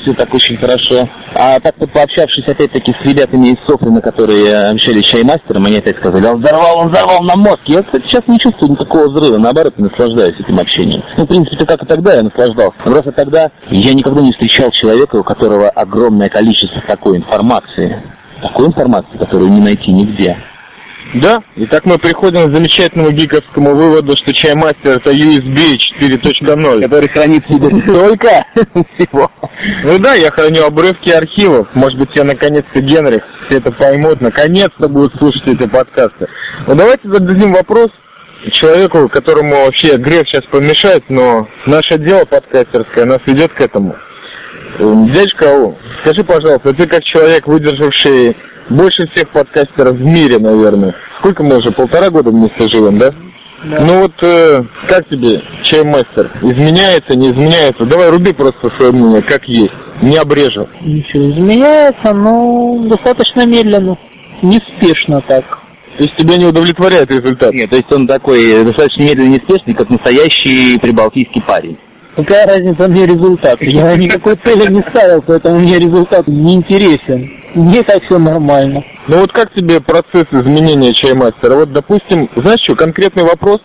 Все 0.02 0.14
так 0.14 0.34
очень 0.34 0.58
хорошо. 0.58 1.08
А 1.36 1.60
так 1.60 1.76
вот 1.78 1.92
пообщавшись 1.94 2.48
опять-таки 2.48 2.92
с 2.92 3.08
ребятами 3.08 3.50
из 3.50 3.58
Софрина, 3.68 4.02
которые 4.02 4.72
общались 4.72 5.06
чаймастером, 5.06 5.66
они 5.66 5.78
опять 5.78 5.98
сказали, 5.98 6.26
он 6.26 6.42
взорвал, 6.42 6.80
он 6.80 6.92
взорвал 6.92 7.22
на 7.22 7.36
мозг. 7.36 7.60
Я, 7.68 7.84
кстати, 7.84 8.04
сейчас 8.08 8.28
не 8.28 8.40
чувствую 8.40 8.72
никакого 8.72 9.10
взрыва, 9.10 9.38
наоборот, 9.38 9.78
наслаждаюсь 9.78 10.40
этим 10.40 10.60
общением. 10.60 11.04
Ну, 11.18 11.26
в 11.26 11.28
принципе, 11.28 11.66
как 11.66 11.84
и 11.84 11.86
тогда 11.86 12.16
я 12.16 12.24
наслаждался. 12.24 12.78
Просто 12.84 13.12
тогда 13.12 13.52
я 13.70 13.94
никогда 13.94 14.22
не 14.22 14.32
встречал 14.32 14.72
человека, 14.72 15.18
у 15.18 15.24
которого 15.24 15.70
огромное 15.70 16.30
количество 16.30 16.82
такой 16.88 17.18
информации. 17.18 18.04
Такой 18.42 18.68
информации, 18.68 19.18
которую 19.20 19.52
не 19.52 19.62
найти 19.62 19.92
нигде. 19.92 20.36
Да, 21.15 21.44
и 21.56 21.65
так 21.65 21.86
мы 21.86 21.98
приходим 21.98 22.50
к 22.50 22.56
замечательному 22.56 23.12
гиковскому 23.12 23.75
выводу, 23.75 24.13
что 24.15 24.34
чаймастер 24.34 24.98
это 24.98 25.12
USB 25.12 25.77
4.0. 26.01 26.82
Который 26.84 27.10
хранит 27.10 27.44
себе 27.50 27.65
столько 27.86 28.46
всего. 28.98 29.30
Ну 29.84 30.00
да, 30.00 30.13
я 30.13 30.32
храню 30.32 30.65
обрывки 30.65 31.10
архивов. 31.12 31.68
Может 31.74 32.00
быть, 32.00 32.10
я 32.15 32.24
наконец-то, 32.24 32.82
Генрих, 32.82 33.22
все 33.50 33.58
это 33.58 33.74
поймут, 33.74 34.22
наконец-то 34.22 34.88
будут 34.88 35.13
слушать 35.20 35.48
эти 35.48 35.68
подкасты. 35.68 36.27
Ну 36.68 36.75
давайте 36.75 37.12
зададим 37.12 37.51
вопрос 37.51 37.89
человеку, 38.51 39.10
которому 39.10 39.65
вообще 39.65 39.98
грех 39.98 40.24
сейчас 40.27 40.44
помешает, 40.50 41.03
но 41.10 41.48
наше 41.65 41.98
дело 41.98 42.24
подкастерское 42.25 43.06
нас 43.06 43.20
ведет 43.25 43.51
к 43.53 43.62
этому. 43.62 43.96
Дядечка 44.79 45.75
скажи, 46.03 46.24
пожалуйста, 46.24 46.74
ты 46.74 46.88
как 46.88 47.03
человек, 47.03 47.46
выдержавший 47.46 48.36
больше 48.72 49.07
всех 49.14 49.31
подкастеров 49.31 49.96
в 49.96 50.01
мире, 50.01 50.38
наверное. 50.40 50.94
Сколько 51.20 51.44
мы 51.44 51.57
уже, 51.57 51.72
полтора 51.72 52.10
года 52.10 52.31
вместе 52.31 52.68
живем, 52.74 52.98
да? 52.98 53.10
Да. 53.64 53.86
Ну 53.86 54.01
вот, 54.01 54.14
э, 54.24 54.60
как 54.88 55.07
тебе, 55.10 55.40
чаймастер? 55.64 56.31
Изменяется, 56.42 57.16
не 57.16 57.27
изменяется? 57.27 57.86
Давай 57.86 58.10
руби 58.10 58.34
просто 58.34 58.70
свое 58.77 58.92
мнение, 58.92 59.22
как 59.22 59.44
есть. 59.46 59.72
Не 60.01 60.18
обрежем. 60.18 60.68
Ничего, 60.81 61.29
изменяется, 61.29 62.14
но 62.14 62.88
достаточно 62.90 63.46
медленно. 63.46 63.96
Неспешно 64.42 65.22
так. 65.29 65.46
То 65.98 66.03
есть 66.05 66.18
тебя 66.18 66.38
не 66.38 66.46
удовлетворяет 66.46 67.12
результат? 67.12 67.53
Нет, 67.53 67.70
то 67.70 67.75
есть 67.75 67.94
он 67.94 68.07
такой 68.07 68.64
достаточно 68.64 69.03
медленный, 69.03 69.38
неспешный, 69.38 69.75
как 69.75 69.90
настоящий 69.90 70.79
прибалтийский 70.79 71.44
парень. 71.48 71.77
Какая 72.16 72.46
разница 72.46 72.90
мне 72.90 73.06
результат? 73.06 73.58
Я 73.62 73.96
никакой 73.96 74.36
цели 74.44 74.72
не 74.72 74.82
ставил, 74.92 75.22
поэтому 75.22 75.60
мне 75.60 75.78
результат 75.78 76.28
не 76.28 76.56
интересен. 76.56 77.30
Мне 77.56 77.82
так 77.84 78.02
все 78.04 78.18
нормально. 78.18 78.84
Ну 79.08 79.20
вот 79.20 79.32
как 79.32 79.54
тебе 79.54 79.82
процесс 79.82 80.26
изменения 80.32 80.94
чаймастера? 80.94 81.56
Вот, 81.56 81.74
допустим, 81.74 82.30
знаешь 82.36 82.62
что, 82.64 82.76
конкретный 82.76 83.24
вопрос, 83.24 83.60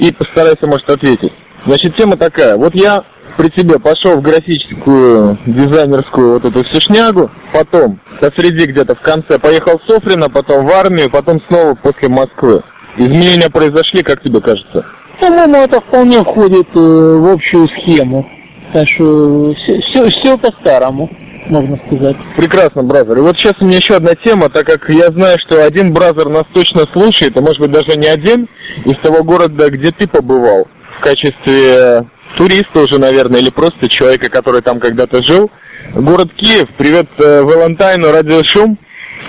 и 0.00 0.12
постарайся, 0.12 0.66
может, 0.66 0.88
ответить. 0.88 1.32
Значит, 1.66 1.96
тема 1.96 2.16
такая. 2.16 2.56
Вот 2.56 2.74
я 2.74 3.04
при 3.36 3.48
тебе 3.48 3.78
пошел 3.78 4.18
в 4.18 4.22
графическую, 4.22 5.38
дизайнерскую 5.46 6.34
вот 6.34 6.44
эту 6.44 6.64
всю 6.64 6.80
шнягу, 6.80 7.30
потом 7.52 8.00
посреди 8.20 8.66
где-то 8.66 8.94
в 8.94 9.00
конце 9.00 9.38
поехал 9.38 9.78
в 9.78 9.90
Софрино, 9.90 10.28
потом 10.28 10.66
в 10.66 10.70
армию, 10.70 11.10
потом 11.10 11.40
снова 11.48 11.74
после 11.74 12.08
Москвы. 12.08 12.62
Изменения 12.98 13.48
произошли, 13.48 14.02
как 14.02 14.22
тебе 14.22 14.40
кажется? 14.40 14.84
По-моему, 15.22 15.54
это 15.58 15.80
вполне 15.80 16.20
входит 16.24 16.66
э, 16.74 16.80
в 16.80 17.32
общую 17.32 17.68
схему. 17.68 18.28
Так 18.74 18.88
что 18.88 19.54
все, 19.54 19.80
все, 19.80 20.08
все 20.08 20.36
по-старому, 20.36 21.08
можно 21.48 21.78
сказать. 21.86 22.16
Прекрасно, 22.36 22.82
бразер. 22.82 23.18
И 23.18 23.20
вот 23.20 23.38
сейчас 23.38 23.52
у 23.60 23.64
меня 23.64 23.76
еще 23.76 23.94
одна 23.94 24.16
тема, 24.16 24.48
так 24.48 24.66
как 24.66 24.90
я 24.90 25.12
знаю, 25.12 25.36
что 25.46 25.64
один 25.64 25.92
бразер 25.92 26.28
нас 26.28 26.42
точно 26.52 26.86
слушает, 26.92 27.38
а 27.38 27.40
может 27.40 27.60
быть 27.60 27.70
даже 27.70 27.96
не 27.96 28.08
один, 28.08 28.48
из 28.84 29.00
того 29.04 29.22
города, 29.22 29.70
где 29.70 29.92
ты 29.92 30.08
побывал, 30.08 30.66
в 30.98 31.02
качестве 31.04 32.04
туриста 32.36 32.80
уже, 32.80 32.98
наверное, 32.98 33.38
или 33.38 33.50
просто 33.50 33.88
человека, 33.88 34.28
который 34.28 34.60
там 34.60 34.80
когда-то 34.80 35.22
жил. 35.22 35.52
Город 35.94 36.32
Киев, 36.36 36.68
привет 36.78 37.06
э, 37.22 37.42
Валентайну, 37.42 38.10
радиошум. 38.10 38.76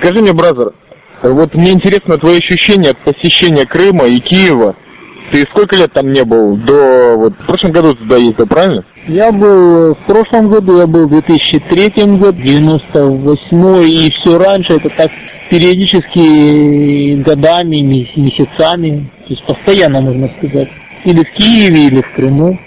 Скажи 0.01 0.23
мне, 0.23 0.33
бразер, 0.33 0.73
вот 1.21 1.53
мне 1.53 1.69
интересно 1.69 2.17
твои 2.17 2.39
ощущения 2.39 2.89
от 2.89 2.97
посещения 3.03 3.67
Крыма 3.67 4.07
и 4.07 4.17
Киева 4.17 4.75
ты 5.33 5.41
сколько 5.51 5.75
лет 5.75 5.91
там 5.93 6.11
не 6.11 6.23
был? 6.23 6.55
До 6.57 7.17
вот 7.17 7.33
в 7.33 7.47
прошлом 7.47 7.71
году 7.71 7.95
туда 7.95 8.17
ездил, 8.17 8.45
правильно? 8.45 8.85
Я 9.07 9.31
был 9.31 9.95
в 9.95 10.05
прошлом 10.07 10.49
году, 10.49 10.77
я 10.77 10.85
был 10.85 11.07
в 11.07 11.11
2003 11.11 12.05
году, 12.17 12.37
98 12.37 13.83
и 13.83 14.11
все 14.11 14.37
раньше, 14.37 14.73
это 14.73 14.89
так 14.95 15.09
периодически 15.49 17.15
годами, 17.23 17.81
месяцами, 17.81 19.11
то 19.25 19.33
есть 19.33 19.45
постоянно, 19.47 20.01
можно 20.01 20.29
сказать. 20.37 20.69
Или 21.05 21.19
в 21.19 21.37
Киеве, 21.37 21.87
или 21.87 22.01
в 22.01 22.15
Крыму. 22.15 22.57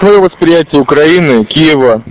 Твое 0.00 0.18
восприятие 0.18 0.82
Украины, 0.82 1.44
Киева, 1.44 2.02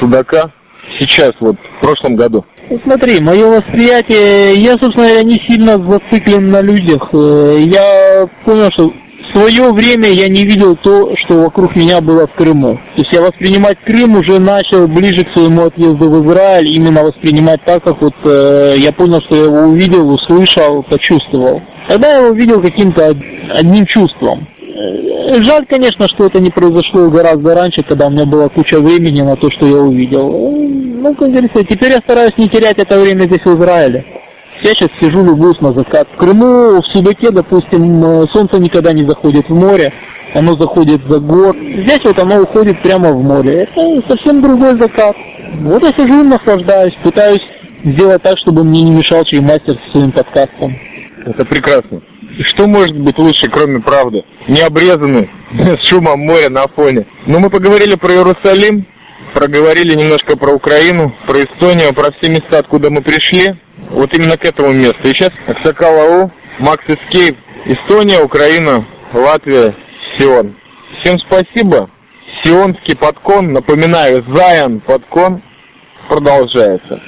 Судака 0.00 0.52
сейчас, 1.00 1.32
вот 1.40 1.56
в 1.56 1.80
прошлом 1.80 2.16
году? 2.16 2.44
Смотри, 2.84 3.20
мое 3.20 3.46
восприятие, 3.46 4.54
я, 4.62 4.72
собственно, 4.80 5.06
я 5.06 5.22
не 5.22 5.40
сильно 5.48 5.72
зациклен 5.90 6.48
на 6.48 6.62
людях. 6.62 7.02
Э, 7.12 7.58
я 7.58 8.26
понял, 8.44 8.70
что 8.72 8.90
свое 9.36 9.70
время 9.72 10.08
я 10.08 10.28
не 10.28 10.44
видел 10.44 10.76
то, 10.76 11.12
что 11.16 11.42
вокруг 11.42 11.76
меня 11.76 12.00
было 12.00 12.26
в 12.26 12.34
Крыму. 12.34 12.74
То 12.96 13.02
есть 13.02 13.12
я 13.12 13.20
воспринимать 13.20 13.76
Крым 13.84 14.16
уже 14.16 14.38
начал 14.40 14.88
ближе 14.88 15.24
к 15.24 15.36
своему 15.36 15.66
отъезду 15.66 16.10
в 16.10 16.26
Израиль, 16.26 16.68
именно 16.68 17.02
воспринимать 17.02 17.60
так, 17.64 17.84
как 17.84 18.00
вот 18.00 18.14
э, 18.24 18.74
я 18.78 18.92
понял, 18.92 19.20
что 19.26 19.36
я 19.36 19.44
его 19.44 19.68
увидел, 19.68 20.08
услышал, 20.08 20.82
почувствовал. 20.84 21.60
Тогда 21.88 22.12
я 22.12 22.18
его 22.24 22.34
видел 22.34 22.62
каким-то 22.62 23.12
одним 23.54 23.84
чувством. 23.86 24.48
Э, 24.58 25.42
жаль, 25.42 25.66
конечно, 25.66 26.06
что 26.08 26.26
это 26.26 26.40
не 26.40 26.50
произошло 26.50 27.10
гораздо 27.10 27.54
раньше, 27.54 27.82
когда 27.86 28.06
у 28.06 28.10
меня 28.10 28.24
была 28.24 28.48
куча 28.48 28.80
времени 28.80 29.20
на 29.20 29.36
то, 29.36 29.48
что 29.58 29.66
я 29.66 29.76
увидел. 29.76 30.30
Ну, 30.30 31.14
как 31.14 31.28
говорится, 31.28 31.62
теперь 31.62 31.92
я 31.92 31.98
стараюсь 31.98 32.36
не 32.38 32.48
терять 32.48 32.78
это 32.78 32.98
время 32.98 33.22
здесь 33.24 33.44
в 33.44 33.58
Израиле. 33.60 34.04
Я 34.62 34.70
сейчас 34.70 34.90
сижу, 35.00 35.24
любуюсь 35.24 35.60
на 35.60 35.76
закат. 35.76 36.08
В 36.14 36.18
Крыму, 36.18 36.80
в 36.80 36.86
Судаке, 36.92 37.30
допустим, 37.30 38.02
солнце 38.32 38.58
никогда 38.58 38.92
не 38.92 39.02
заходит 39.08 39.48
в 39.48 39.54
море, 39.54 39.92
оно 40.34 40.52
заходит 40.58 41.00
за 41.08 41.20
гор. 41.20 41.54
Здесь 41.56 42.00
вот 42.04 42.20
оно 42.20 42.42
уходит 42.42 42.82
прямо 42.82 43.12
в 43.12 43.22
море. 43.22 43.62
Это 43.62 43.80
совсем 44.08 44.42
другой 44.42 44.80
закат. 44.80 45.14
Вот 45.60 45.82
я 45.82 45.90
сижу, 45.90 46.24
наслаждаюсь, 46.24 46.94
пытаюсь 47.04 47.42
сделать 47.84 48.22
так, 48.22 48.34
чтобы 48.38 48.64
мне 48.64 48.82
не 48.82 48.90
мешал 48.90 49.22
чаймастер 49.24 49.74
со 49.74 49.98
своим 49.98 50.12
подкастом. 50.12 50.76
Это 51.24 51.46
прекрасно. 51.46 52.02
Что 52.42 52.66
может 52.66 52.98
быть 52.98 53.18
лучше, 53.18 53.48
кроме 53.50 53.80
правды? 53.80 54.22
Не 54.48 54.60
обрезанный, 54.60 55.30
с 55.58 55.88
шумом 55.88 56.20
моря 56.20 56.50
на 56.50 56.62
фоне. 56.74 57.06
Но 57.26 57.34
ну, 57.34 57.40
мы 57.40 57.50
поговорили 57.50 57.94
про 57.94 58.12
Иерусалим. 58.12 58.86
проговорили 59.34 59.94
немножко 59.94 60.36
про 60.36 60.52
Украину, 60.52 61.14
про 61.26 61.40
Эстонию, 61.40 61.94
про 61.94 62.10
все 62.12 62.30
места, 62.30 62.58
откуда 62.58 62.90
мы 62.90 63.02
пришли. 63.02 63.54
Вот 63.90 64.16
именно 64.16 64.36
к 64.36 64.44
этому 64.44 64.72
месту. 64.72 65.00
И 65.04 65.08
сейчас 65.08 65.30
Аксакал 65.46 66.30
Макс 66.58 66.82
Эскейп, 66.86 67.36
Эстония, 67.66 68.22
Украина, 68.22 68.86
Латвия, 69.12 69.74
Сион. 70.18 70.56
Всем 71.02 71.18
спасибо. 71.28 71.90
Сионский 72.44 72.96
подкон, 72.96 73.52
напоминаю, 73.52 74.24
Заян 74.34 74.80
подкон 74.80 75.42
продолжается. 76.08 77.00